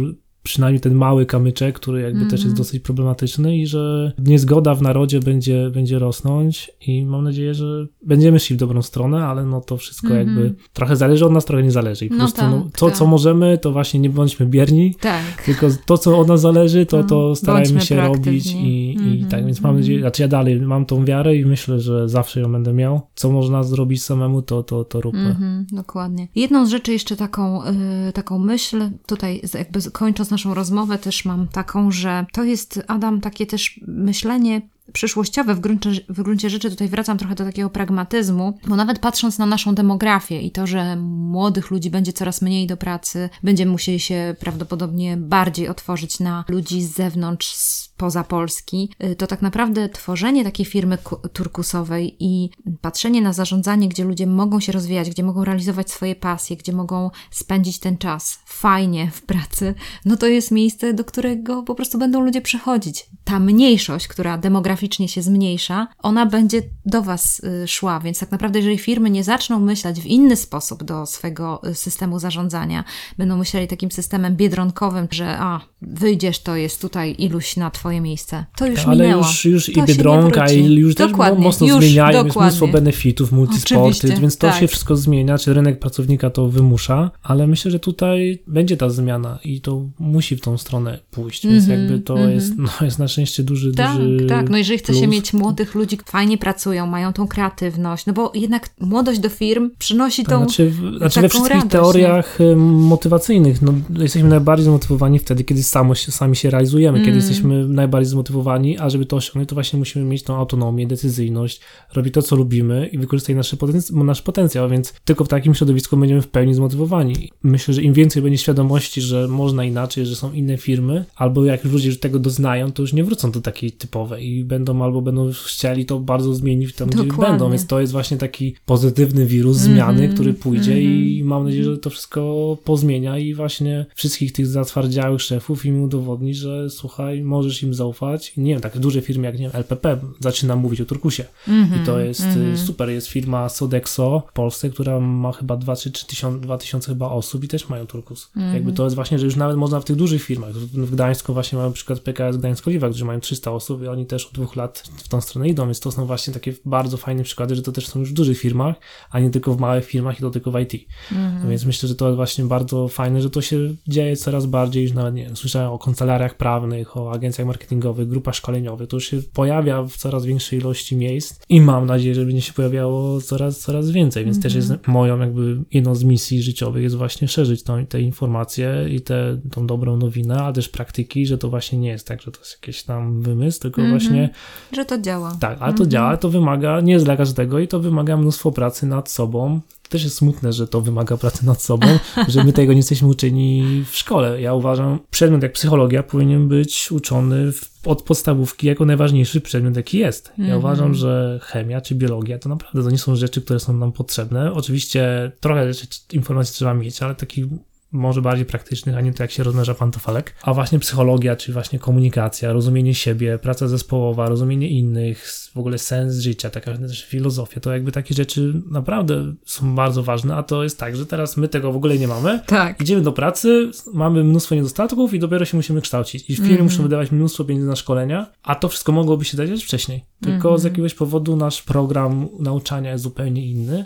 [0.42, 5.20] przynajmniej ten mały kamyczek, który jakby też jest dosyć problematyczny i że niezgoda w narodzie
[5.20, 9.76] będzie, będzie rosnąć i mam nadzieję, że będziemy szli w dobrą stronę, ale no to
[9.76, 12.66] wszystko jakby trochę zależy od nas, trochę nie zależy i po No prostu tak, no,
[12.78, 12.96] to, tak.
[12.98, 15.42] co możemy, to właśnie nie bądźmy bierni, Tak.
[15.46, 18.98] tylko to, co od nas zależy, to, to No, starajmy bądźmy się robić i, i
[18.98, 22.40] Mhm, tak, więc mam nadzieję, znaczy ja dalej mam tą wiarę i myślę, że zawsze
[22.40, 23.00] ją będę miał.
[23.14, 25.20] Co można zrobić samemu, to, to, to róbmy.
[25.28, 26.28] Mhm, dokładnie.
[26.34, 31.48] Jedną z rzeczy jeszcze taką, y, taką myśl, tutaj jakby kończąc naszą rozmowę też mam
[31.48, 34.62] taką, że to jest, Adam, takie też myślenie
[34.92, 39.38] przyszłościowe w gruncie, w gruncie rzeczy, tutaj wracam trochę do takiego pragmatyzmu, bo nawet patrząc
[39.38, 44.00] na naszą demografię i to, że młodych ludzi będzie coraz mniej do pracy, będziemy musieli
[44.00, 50.44] się prawdopodobnie bardziej otworzyć na ludzi z zewnątrz, spoza Polski, y, to tak naprawdę tworzenie
[50.44, 55.44] takiej firmy ku- turkusowej i patrzenie na zarządzanie, gdzie ludzie mogą się rozwijać, gdzie mogą
[55.44, 59.74] realizować swoje pasje, gdzie mogą spędzić ten czas fajnie w pracy,
[60.04, 63.06] no to jest miejsce, do którego po prostu będą ludzie przychodzić.
[63.24, 68.58] Ta mniejszość, która demograficznie się zmniejsza, ona będzie do Was y, szła, więc tak naprawdę,
[68.58, 72.84] jeżeli firmy nie zaczną myśleć w inny sposób do swojego y, systemu zarządzania,
[73.18, 78.44] będą myśleli takim systemem biedronkowym, że a, wyjdziesz, to jest tutaj iluś na Twoje miejsce.
[78.56, 79.22] To już Ale minęło.
[79.22, 82.46] już, już i Biedronka, i już też Dokładnie, mocno już, zmieniają, jest dokładnie.
[82.48, 84.60] mnóstwo benefitów, multisporty, więc to tak.
[84.60, 89.38] się wszystko zmienia, czy rynek pracownika to wymusza, ale myślę, że tutaj będzie ta zmiana
[89.44, 92.34] i to musi w tą stronę pójść, więc Mhm, jakby to mhm.
[92.34, 94.50] jest, no, jest na szczęście duży, Tak, duży tak.
[94.50, 95.12] No jeżeli chce się plus.
[95.12, 100.24] mieć młodych ludzi, fajnie pracują, mają tą kreatywność, no bo jednak młodość do firm przynosi
[100.24, 100.38] tą...
[100.38, 105.94] Znaczy, znaczy we wszystkich radość, teoriach y, motywacyjnych no, jesteśmy najbardziej zmotywowani wtedy, kiedy samo
[105.94, 107.20] się, sami się realizujemy, kiedy Mm.
[107.20, 111.60] jesteśmy najbardziej zmotywowani, a żeby to osiągnąć, to właśnie musimy mieć tą autonomię, decyzyjność,
[111.94, 115.96] robić to, co lubimy i wykorzystać nasz, potenc- nasz potencjał, więc tylko w takim środowisku
[115.96, 117.30] będziemy w pełni zmotywowani.
[117.42, 121.64] Myślę, że im więcej będzie świadomości, że można inaczej, że są inne firmy, albo jak
[121.64, 125.30] już ludzie tego doznają, to już nie wrócą do takiej typowej i będą albo będą
[125.46, 127.26] chcieli to bardzo zmienić tam, gdzie Dokładnie.
[127.30, 130.94] będą, więc to jest właśnie taki pozytywny wirus zmiany, Mhm, który pójdzie mhm.
[130.94, 136.34] i mam nadzieję, że to wszystko pozmienia i właśnie wszystkich tych zatwardziałych szefów im udowodni,
[136.34, 138.32] że słuchaj, możesz im zaufać.
[138.36, 141.86] Nie wiem, takie duże firmy jak nie wiem, LPP zaczyna mówić o Turkusie Mhm, i
[141.86, 142.88] to jest y, super.
[142.90, 147.10] Jest firma Sodexo w Polsce, która ma chyba 2 czy 3 tysiące, 2 tysiące chyba
[147.10, 148.30] osób i też mają Turkus.
[148.36, 148.54] Mhm.
[148.54, 150.52] Jakby to jest właśnie, że już nawet można w tych dużych firmach.
[150.52, 154.26] W Gdańsku właśnie mamy na przykład PKS Gdańsk-Oliwa, którzy mają 300 osób i oni też
[154.26, 157.54] od dwóch lat w tą stronę idą, więc to są właśnie takie bardzo fajne przykłady,
[157.54, 158.76] że to też są już w dużych firmach,
[159.10, 160.74] a nie tylko w małych firmach i to tylko w IT.
[161.12, 161.50] Mhm.
[161.50, 163.58] Więc myślę, że to właśnie bardzo fajne, że to się
[163.88, 168.34] dzieje coraz bardziej, już nawet nie wiem, słyszałem o kancelariach prawnych, o agencjach marketingowych, grupach
[168.34, 172.42] szkoleniowych, to już się pojawia w coraz większej ilości miejsc i mam nadzieję, że będzie
[172.42, 176.96] się pojawiało coraz, coraz więcej, więc też jest moją jakby jedną z misji życiowych jest
[176.96, 181.48] właśnie szerzyć tą, te informacje i te, tą dobrą nowinę, a też praktyki, że to
[181.48, 184.27] właśnie nie jest tak, że to jest jakiś tam wymysł, tylko właśnie
[184.72, 185.36] Że to działa.
[185.40, 188.86] tak, ale to działa, to wymaga, nie jest dla każdego i to wymaga mnóstwo pracy
[188.86, 189.60] nad sobą.
[189.82, 191.86] To też jest smutne, że to wymaga pracy nad sobą,
[192.28, 194.40] że my tego nie jesteśmy uczeni w szkole.
[194.40, 199.98] Ja uważam, przedmiot jak psychologia powinien być uczony w, od podstawówki jako najważniejszy przedmiot, jaki
[199.98, 200.32] jest.
[200.38, 203.92] Ja uważam, że chemia czy biologia to naprawdę to nie są rzeczy, które są nam
[203.92, 204.52] potrzebne.
[204.52, 207.44] Oczywiście trochę rzeczy, informacji trzeba mieć, ale takich
[207.92, 210.34] może bardziej praktycznych, a nie to jak się rozmnaża pantofalek.
[210.42, 216.14] A właśnie psychologia, czyli właśnie komunikacja, rozumienie siebie, praca zespołowa, rozumienie innych, w ogóle sens
[216.14, 220.78] życia, taka też filozofia, to jakby takie rzeczy naprawdę są bardzo ważne, a to jest
[220.78, 222.40] tak, że teraz my tego w ogóle nie mamy.
[222.46, 222.80] Tak.
[222.80, 226.30] Idziemy do pracy, mamy mnóstwo niedostatków i dopiero się musimy kształcić.
[226.30, 230.04] I firmy muszą wydawać mnóstwo pieniędzy na szkolenia, a to wszystko mogłoby się dać wcześniej.
[230.20, 233.84] Tylko z jakiegoś powodu nasz program nauczania jest zupełnie inny,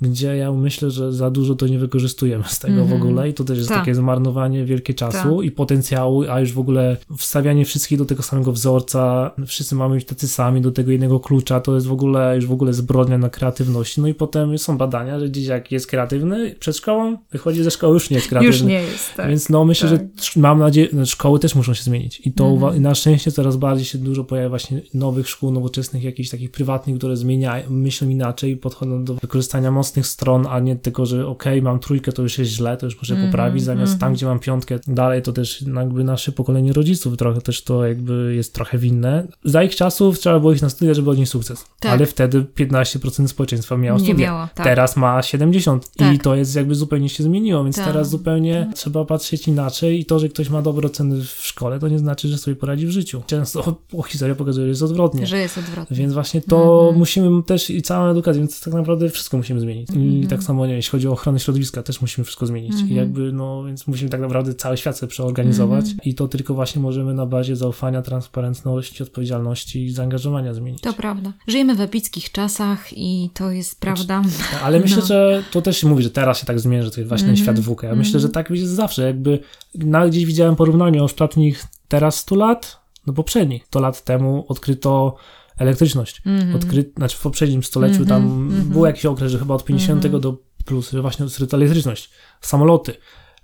[0.00, 3.44] gdzie ja myślę, że za dużo to nie wykorzystujemy z tego w ogóle i to
[3.44, 3.78] też jest Tak.
[3.78, 8.52] takie zmarnowanie wielkie czasu i potencjału, a już w ogóle wstawianie wszystkich do tego samego
[8.52, 12.46] wzorca, wszyscy mamy być tacy sami, do tego jednego klucza, to jest w ogóle już
[12.46, 14.00] w ogóle zbrodnia na kreatywności.
[14.00, 18.10] No i potem są badania, że dzieciak jest kreatywny przed szkołą, wychodzi ze szkoły, już
[18.10, 18.56] nie jest kreatywny.
[18.56, 19.28] Już nie jest, tak.
[19.28, 20.00] Więc no myślę, tak.
[20.00, 22.22] że mam nadzieję, że szkoły też muszą się zmienić.
[22.24, 22.76] I to Mhm.
[22.76, 26.98] i na szczęście coraz bardziej się dużo pojawia właśnie nowych szkół, nowoczesnych, jakichś takich prywatnych,
[26.98, 31.78] które zmieniają, myślą inaczej, podchodzą do wykorzystania mocnych stron, a nie tylko, że okej, mam
[31.78, 34.78] trójkę, to już jest źle, to już muszę Mhm, poprawić, zamiast tam, gdzie mam piątkę
[34.86, 39.26] dalej, to też jakby nasze pokolenie rodziców trochę też to jakby jest trochę winne.
[39.44, 41.64] Za ich czasów trzeba było iść na studia, żeby odnieść sukces.
[41.80, 41.92] Tak.
[41.92, 44.26] Ale wtedy 15% społeczeństwa miało Nie studia.
[44.26, 44.66] miało, tak.
[44.66, 46.22] Teraz ma 70 i Tak.
[46.22, 47.86] to jest jakby zupełnie się zmieniło, więc Tak.
[47.86, 51.88] teraz zupełnie trzeba patrzeć inaczej i to, że ktoś ma dobre oceny w szkole, to
[51.88, 53.22] nie znaczy, że sobie poradzi w życiu.
[53.26, 55.26] Często o, historia pokazuje, że jest odwrotnie.
[55.26, 55.96] Że jest odwrotnie.
[55.96, 56.98] Więc właśnie to Mhm.
[56.98, 59.90] musimy też i całą edukację, więc tak naprawdę wszystko musimy zmienić.
[59.90, 60.26] I Mhm.
[60.26, 62.72] tak samo, nie jeśli chodzi o ochronę środowiska, też musimy wszystko zmienić.
[62.88, 65.98] I jakby, no, więc musimy tak naprawdę cały świat sobie przeorganizować Mhm.
[66.04, 70.71] i to tylko właśnie możemy na bazie zaufania, transparentności, odpowiedzialności i zaangażowania zmienić.
[70.80, 71.32] To prawda.
[71.46, 74.22] Żyjemy w epickich czasach i to jest prawda.
[74.62, 75.06] Ale myślę, No.
[75.06, 77.36] że to też się mówi, że teraz się tak zmienia, że to jest właśnie ten
[77.36, 77.86] świat WUKA.
[77.86, 79.02] Ja myślę, że tak jest zawsze.
[79.02, 79.38] Jakby
[79.74, 83.64] nawet gdzieś widziałem porównanie ostatnich teraz 100 lat do poprzednich.
[83.66, 85.16] 100 lat temu odkryto
[85.58, 86.22] elektryczność.
[86.54, 86.92] Odkry...
[86.96, 91.02] Znaczy w poprzednim stuleciu tam był jakiś okres, że chyba od 50 do plus, że
[91.02, 92.10] właśnie odkryto elektryczność.
[92.40, 92.94] Samoloty,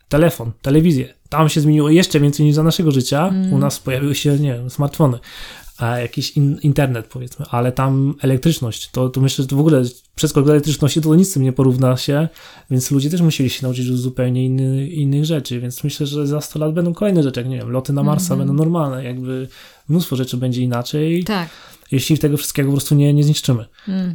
[0.08, 1.14] telefon, telewizję.
[1.28, 3.32] Tam się zmieniło jeszcze więcej niż za naszego życia.
[3.52, 5.18] U nas pojawiły się, nie wiem, smartfony.
[5.78, 9.82] A jakiś in, internet powiedzmy, ale tam elektryczność, to, to myślę, że to w ogóle
[10.14, 12.28] przeskok do elektryczności to nic z tym nie porówna się,
[12.70, 16.40] więc ludzie też musieli się nauczyć już zupełnie inny, innych rzeczy, więc myślę, że za
[16.40, 19.48] 100 lat będą kolejne rzeczy, jak nie wiem, loty na Marsa będą normalne, jakby
[19.88, 21.48] mnóstwo rzeczy będzie inaczej, Tak.
[21.92, 23.64] Jeśli tego wszystkiego po prostu nie, nie zniszczymy.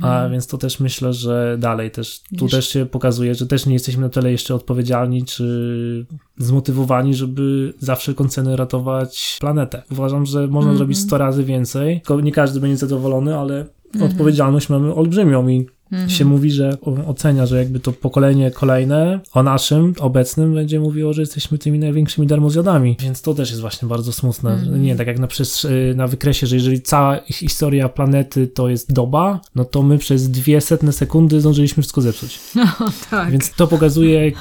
[0.02, 3.74] A więc to też myślę, że dalej też, tu też się pokazuje, że też nie
[3.74, 6.06] jesteśmy na tyle jeszcze odpowiedzialni czy
[6.38, 9.84] zmotywowani, żeby za wszelką cenę ratować planetę.
[9.92, 13.66] Uważam, że można zrobić 100 razy więcej, tylko nie każdy będzie zadowolony, ale
[14.02, 15.66] odpowiedzialność mamy olbrzymią i
[16.08, 16.78] się mówi, że
[17.08, 22.28] ocenia, że jakby to pokolenie kolejne o naszym obecnym będzie mówiło, że jesteśmy tymi największymi
[22.28, 22.98] darmozjadami.
[23.00, 24.66] Więc to też jest właśnie bardzo smutne.
[24.80, 29.42] Nie tak jak na, przes- na wykresie, że jeżeli cała historia planety to jest doba,
[29.56, 32.40] no to my przez dwie setne sekundy zdążyliśmy wszystko zepsuć.
[32.56, 33.32] No, tak.
[33.32, 34.32] Więc to pokazuje,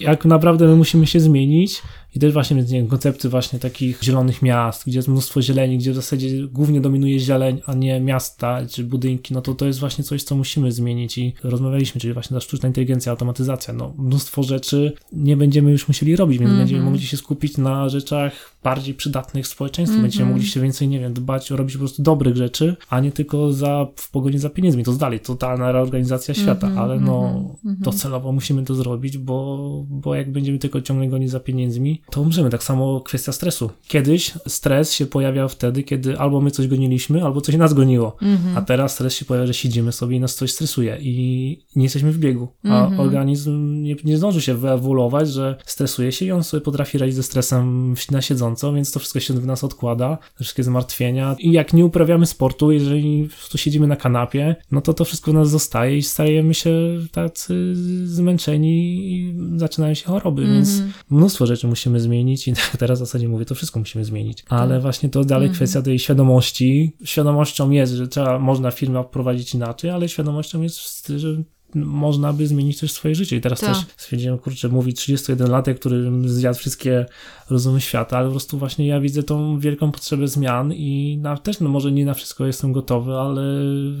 [0.00, 1.82] jak naprawdę my musimy się zmienić.
[2.16, 5.92] I też właśnie nie wiem, koncepty właśnie takich zielonych miast, gdzie jest mnóstwo zieleni, gdzie
[5.92, 10.04] w zasadzie głównie dominuje zieleń, a nie miasta czy budynki, no to to jest właśnie
[10.04, 14.92] coś, co musimy zmienić i rozmawialiśmy, czyli właśnie ta sztuczna inteligencja, automatyzacja, no mnóstwo rzeczy
[15.12, 20.00] nie będziemy już musieli robić, więc będziemy mogli się skupić na rzeczach bardziej przydatnych społeczeństwu,
[20.02, 23.12] będziemy mogli się więcej, nie wiem, dbać o robić po prostu dobrych rzeczy, a nie
[23.12, 28.64] tylko za, w pogoni za pieniędzmi, to dalej totalna reorganizacja świata, ale no docelowo musimy
[28.64, 32.50] to zrobić, bo, bo jak będziemy tylko ciągle gonić za pieniędzmi, to umrzemy.
[32.50, 33.70] Tak samo kwestia stresu.
[33.88, 38.16] Kiedyś stres się pojawiał wtedy, kiedy albo my coś goniliśmy, albo coś nas goniło.
[38.54, 42.12] A teraz stres się pojawia, że siedzimy sobie i nas coś stresuje i nie jesteśmy
[42.12, 42.48] w biegu.
[42.64, 47.16] A organizm nie, nie zdąży się wyewoluować, że stresuje się i on sobie potrafi radzić
[47.16, 51.36] ze stresem na siedząco, więc to wszystko się w nas odkłada, wszystkie zmartwienia.
[51.38, 55.34] I jak nie uprawiamy sportu, jeżeli prostu siedzimy na kanapie, no to to wszystko w
[55.34, 56.70] nas zostaje i stajemy się
[57.12, 57.74] tacy
[58.04, 63.44] zmęczeni i zaczynają się choroby, więc mnóstwo rzeczy musimy zmienić i teraz w zasadzie mówię,
[63.44, 64.44] to wszystko musimy zmienić.
[64.48, 66.96] Ale właśnie to dalej kwestia tej świadomości.
[67.04, 71.42] Świadomością jest, że trzeba, można firmę prowadzić inaczej, ale świadomością jest, że
[71.74, 73.36] można by zmienić też swoje życie.
[73.36, 73.68] I teraz Tak.
[73.68, 77.06] też stwierdziłem, kurczę, mówi 31-latek, który zjadł wszystkie
[77.50, 81.60] rozumy świata, ale po prostu właśnie ja widzę tą wielką potrzebę zmian i na, też
[81.60, 83.42] no może nie na wszystko jestem gotowy, ale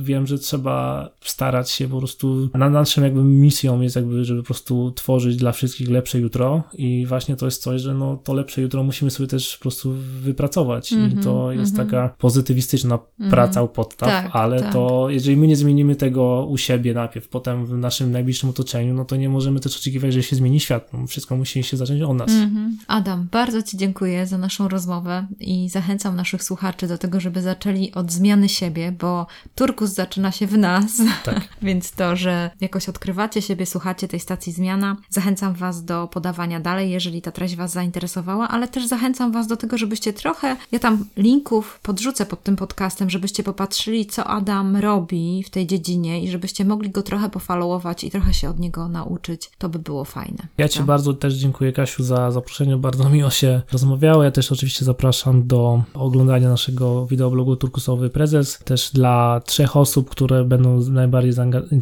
[0.02, 4.46] wiem, że trzeba starać się po prostu, na naszym jakby misją jest jakby, żeby po
[4.46, 8.62] prostu tworzyć dla wszystkich lepsze jutro i właśnie to jest coś, że no to lepsze
[8.62, 12.98] jutro musimy sobie też po prostu wypracować i to jest taka pozytywistyczna
[13.30, 14.72] praca u podstaw, Tak, ale tak.
[14.72, 19.04] to jeżeli my nie zmienimy tego u siebie najpierw, potem w naszym najbliższym otoczeniu, no
[19.04, 20.92] to nie możemy też oczekiwać, że się zmieni świat.
[20.92, 22.30] No, wszystko musi się zacząć od nas.
[22.30, 22.78] Mhm.
[22.86, 27.92] Adam, bardzo Ci dziękuję za naszą rozmowę i zachęcam naszych słuchaczy do tego, żeby zaczęli
[27.92, 31.02] od zmiany siebie, bo turkus zaczyna się w nas.
[31.24, 31.48] Tak.
[31.62, 36.90] Więc to, że jakoś odkrywacie siebie, słuchacie tej stacji Zmiana, zachęcam Was do podawania dalej,
[36.90, 41.04] jeżeli ta treść Was zainteresowała, ale też zachęcam Was do tego, żebyście trochę, ja tam
[41.16, 46.64] linków podrzucę pod tym podcastem, żebyście popatrzyli, co Adam robi w tej dziedzinie i żebyście
[46.64, 49.50] mogli go trochę pofollowować i trochę się od niego nauczyć.
[49.58, 50.38] To by było fajne.
[50.58, 50.84] Ja Ci Co?
[50.84, 52.76] bardzo też dziękuję, Kasiu, za zaproszenie.
[52.76, 54.22] Bardzo miło się rozmawiało.
[54.24, 58.58] Ja też oczywiście zapraszam do oglądania naszego wideoblogu Turkusowy Prezes.
[58.64, 61.32] Też dla trzech osób, które będą najbardziej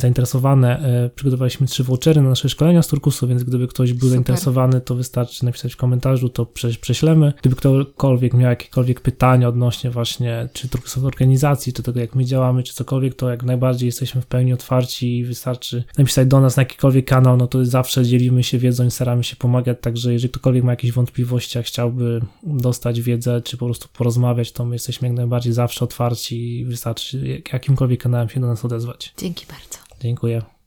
[0.01, 4.11] zainteresowane, e, przygotowaliśmy trzy vouchery na nasze szkolenia z Turkusu, więc gdyby ktoś był Super.
[4.11, 7.33] zainteresowany, to wystarczy napisać w komentarzu, to prze- prześlemy.
[7.41, 12.63] Gdyby ktokolwiek miał jakiekolwiek pytania odnośnie właśnie czy turkusowej organizacji, czy tego jak my działamy,
[12.63, 15.25] czy cokolwiek, to jak najbardziej jesteśmy w pełni otwarci i
[15.59, 19.25] wystarczy napisać do nas na jakikolwiek kanał, no to zawsze dzielimy się wiedzą i staramy
[19.25, 23.89] się pomagać, także jeżeli ktokolwiek ma jakieś wątpliwości, a chciałby dostać wiedzę, czy po prostu
[23.93, 28.65] porozmawiać, to my jesteśmy jak najbardziej zawsze otwarci i wystarczy jakimkolwiek kanałem się do nas
[28.65, 29.15] odezwać.
[29.19, 29.79] Dzięki bardzo.
[30.01, 30.58] Dziękuję.